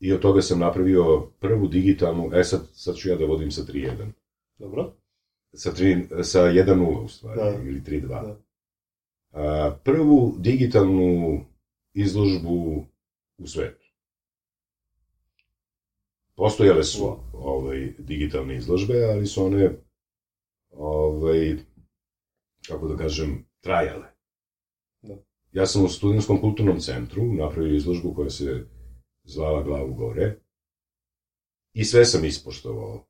I 0.00 0.12
od 0.12 0.20
toga 0.20 0.42
sam 0.42 0.58
napravio 0.58 1.30
prvu 1.40 1.68
digitalnu, 1.68 2.30
e 2.34 2.44
sad, 2.44 2.68
sad 2.72 2.96
ću 2.96 3.08
ja 3.08 3.16
da 3.16 3.24
vodim 3.24 3.50
sa 3.50 3.62
3.1. 3.62 4.10
Dobro. 4.58 4.92
Sa, 5.54 5.72
3, 5.72 6.22
sa 6.22 6.40
1.0 6.40 7.04
u 7.04 7.08
stvari, 7.08 7.40
Da. 7.40 7.62
ili 7.68 7.80
3.2. 7.80 8.08
Da. 8.08 8.38
A, 9.32 9.76
prvu 9.84 10.34
digitalnu 10.38 11.40
izložbu 11.94 12.84
u 13.38 13.46
svetu. 13.46 13.85
Postojale 16.36 16.84
su 16.84 17.16
ovaj, 17.32 17.92
digitalne 17.98 18.56
izložbe, 18.56 19.04
ali 19.04 19.26
su 19.26 19.44
one 19.44 19.70
ovaj, 20.70 21.56
kako 22.66 22.88
da 22.88 22.96
kažem, 22.96 23.46
trajale. 23.60 24.06
Da. 25.02 25.16
Ja 25.52 25.66
sam 25.66 25.84
u 25.84 25.88
Studentskom 25.88 26.40
kulturnom 26.40 26.80
centru 26.80 27.32
napravio 27.32 27.76
izložbu 27.76 28.14
koja 28.14 28.30
se 28.30 28.66
zvala 29.24 29.62
Glavu 29.62 29.94
gore 29.94 30.36
i 31.72 31.84
sve 31.84 32.04
sam 32.04 32.24
ispoštovao 32.24 33.04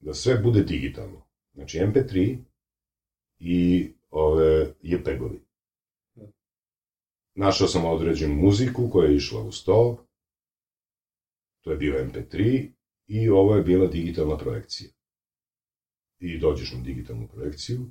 da 0.00 0.14
sve 0.14 0.38
bude 0.38 0.62
digitalno. 0.62 1.22
Znači 1.54 1.78
MP3 1.78 2.38
i 3.38 3.88
ove 4.10 4.74
JPEG-ovi. 4.82 5.40
Da. 6.14 6.26
Našao 7.34 7.68
sam 7.68 7.84
određenu 7.84 8.34
muziku 8.34 8.90
koja 8.92 9.08
je 9.08 9.16
išla 9.16 9.42
uz 9.42 9.64
to, 9.64 10.06
to 11.64 11.70
je 11.70 11.76
bio 11.76 12.04
MP3 12.04 12.68
i 13.06 13.28
ovo 13.28 13.56
je 13.56 13.62
bila 13.62 13.86
digitalna 13.86 14.36
projekcija. 14.36 14.90
I 16.18 16.38
dođeš 16.38 16.72
na 16.72 16.80
digitalnu 16.80 17.28
projekciju, 17.28 17.90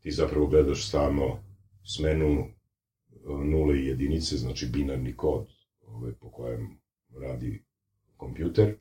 ti 0.00 0.10
zapravo 0.10 0.46
gledaš 0.46 0.88
stalno 0.88 1.44
smenu 1.84 2.30
e, 2.30 2.48
nule 3.24 3.78
i 3.78 3.86
jedinice, 3.86 4.36
znači 4.36 4.66
binarni 4.66 5.16
kod 5.16 5.46
ovaj, 5.86 6.12
po 6.12 6.30
kojem 6.30 6.78
radi 7.20 7.62
kompjuter. 8.16 8.74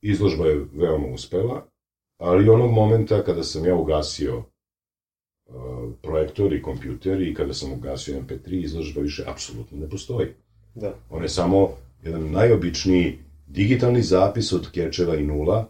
Izložba 0.00 0.46
je 0.46 0.66
veoma 0.72 1.06
uspela, 1.06 1.68
ali 2.16 2.48
onog 2.48 2.70
momenta 2.70 3.24
kada 3.24 3.42
sam 3.42 3.64
ja 3.64 3.74
ugasio 3.74 4.38
uh, 4.38 5.92
projektor 6.02 6.52
i 6.52 6.62
kompjuter 6.62 7.22
i 7.22 7.34
kada 7.34 7.54
sam 7.54 7.72
ugasio 7.72 8.20
MP3, 8.20 8.64
izložba 8.64 9.00
više 9.00 9.24
apsolutno 9.26 9.78
ne 9.78 9.88
postoji. 9.88 10.34
Da. 10.74 10.94
On 11.10 11.22
je 11.22 11.28
samo 11.28 11.76
jedan 12.02 12.30
najobičniji 12.30 13.18
digitalni 13.46 14.02
zapis 14.02 14.52
od 14.52 14.70
kečeva 14.70 15.16
i 15.16 15.22
nula 15.22 15.68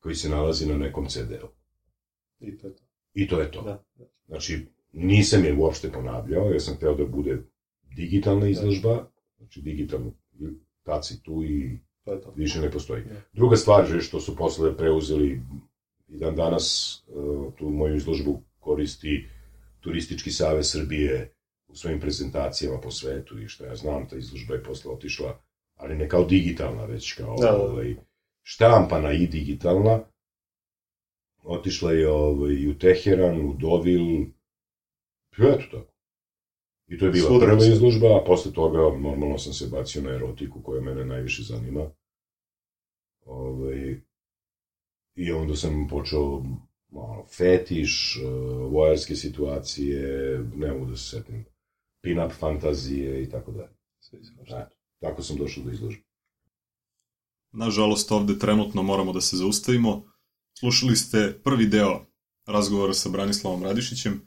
koji 0.00 0.14
se 0.14 0.28
nalazi 0.28 0.66
na 0.66 0.76
nekom 0.78 1.06
CD-u. 1.06 1.48
I 2.40 2.58
to 2.58 2.66
je 2.66 2.74
to. 2.76 2.82
I 3.14 3.28
to 3.28 3.40
je 3.40 3.50
to. 3.50 3.62
Da. 3.62 3.82
da. 3.98 4.04
Znači, 4.26 4.66
nisam 4.92 5.44
je 5.44 5.54
uopšte 5.54 5.92
ponavljao, 5.92 6.50
jer 6.50 6.62
sam 6.62 6.74
hteo 6.74 6.94
da 6.94 7.04
bude 7.06 7.42
digitalna 7.96 8.48
izložba, 8.48 9.06
znači 9.38 9.60
digitalno, 9.62 10.12
kad 10.82 11.06
si 11.06 11.22
tu 11.22 11.44
i 11.44 11.78
To 12.04 12.12
je 12.12 12.20
to. 12.20 12.32
više 12.36 12.60
ne 12.60 12.70
postoji. 12.70 13.04
Da. 13.04 13.14
Druga 13.32 13.56
stvar 13.56 13.94
je 13.94 14.00
što 14.00 14.20
su 14.20 14.36
posle 14.36 14.76
preuzeli 14.76 15.40
i 16.08 16.18
dan 16.18 16.36
danas 16.36 16.98
uh, 17.06 17.54
tu 17.54 17.70
moju 17.70 17.96
izložbu 17.96 18.42
koristi 18.58 19.28
Turistički 19.80 20.30
savez 20.30 20.70
Srbije 20.70 21.32
u 21.74 21.76
svojim 21.76 22.00
prezentacijama 22.00 22.80
po 22.80 22.90
svetu 22.90 23.38
i 23.38 23.48
što 23.48 23.64
ja 23.64 23.76
znam, 23.76 24.08
ta 24.08 24.16
izložba 24.16 24.54
je 24.54 24.62
posle 24.62 24.92
otišla, 24.92 25.38
ali 25.76 25.96
ne 25.96 26.08
kao 26.08 26.24
digitalna, 26.24 26.84
već 26.84 27.12
kao 27.12 27.36
Da, 27.36 27.46
da, 27.46 27.56
ovaj, 27.56 27.96
štampana 28.42 29.12
i 29.12 29.26
digitalna. 29.26 30.00
Otišla 31.42 31.92
je 31.92 32.08
ovaj, 32.08 32.68
u 32.68 32.78
Teheran, 32.78 33.40
u 33.40 33.54
Dovil, 33.54 34.22
eto 35.38 35.66
tako. 35.70 35.92
I 36.88 36.98
to 36.98 37.04
je 37.04 37.10
bila 37.10 37.28
Svuda 37.28 37.46
prva 37.46 37.60
se- 37.60 37.68
izložba, 37.68 38.06
a 38.16 38.24
posle 38.26 38.52
toga 38.52 38.78
normalno 38.78 39.38
sam 39.38 39.52
se 39.52 39.66
bacio 39.66 40.02
na 40.02 40.10
erotiku 40.10 40.62
koja 40.62 40.80
mene 40.80 41.04
najviše 41.04 41.42
zanima. 41.42 41.90
Ovaj, 43.26 44.00
I 45.14 45.32
onda 45.32 45.56
sam 45.56 45.88
počeo 45.90 46.42
ono, 46.92 47.24
fetiš, 47.36 48.16
uh, 48.16 48.72
vojarske 48.72 49.14
situacije, 49.16 49.98
ne 50.56 50.72
mogu 50.72 50.86
da 50.86 50.96
se 50.96 51.16
setim, 51.16 51.44
pin-up 52.04 52.32
fantazije 52.38 53.22
i 53.22 53.30
tako 53.30 53.52
dalje. 53.52 53.74
Eto, 54.62 54.74
tako 55.00 55.22
sam 55.22 55.36
došao 55.36 55.64
do 55.64 55.70
izložbe. 55.70 56.02
Nažalost, 57.52 58.12
ovde 58.12 58.38
trenutno 58.38 58.82
moramo 58.82 59.12
da 59.12 59.20
se 59.20 59.36
zaustavimo. 59.36 60.02
Slušali 60.58 60.96
ste 60.96 61.40
prvi 61.44 61.66
deo 61.66 62.06
razgovora 62.46 62.94
sa 62.94 63.08
Branislavom 63.08 63.62
Radišićem. 63.62 64.20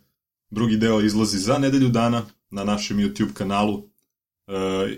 Drugi 0.49 0.77
deo 0.77 1.01
izlazi 1.01 1.37
za 1.37 1.57
nedelju 1.57 1.89
dana 1.89 2.25
na 2.49 2.63
našem 2.63 2.97
YouTube 2.97 3.33
kanalu. 3.33 3.83
E, 4.47 4.53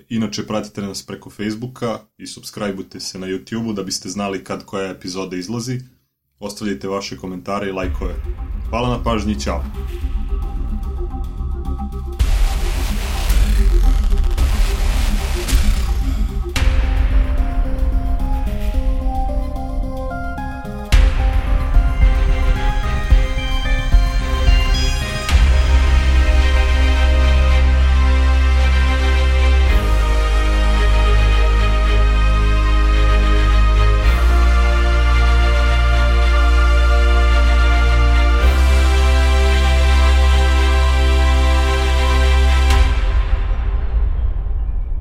inače, 0.10 0.48
pratite 0.48 0.82
nas 0.82 1.06
preko 1.06 1.30
Facebooka 1.30 2.00
i 2.18 2.28
subscribeujte 2.28 3.00
se 3.00 3.20
na 3.20 3.28
YouTubeu 3.28 3.74
da 3.74 3.84
biste 3.84 4.10
znali 4.10 4.44
kad 4.44 4.66
koja 4.66 4.90
epizoda 4.90 5.36
izlazi. 5.36 5.80
Ostavljajte 6.40 6.88
vaše 6.88 7.18
komentare 7.18 7.70
i 7.70 7.72
lajkove. 7.72 8.16
Hvala 8.70 8.98
na 8.98 9.04
pažnji, 9.04 9.40
ćao! 9.40 10.19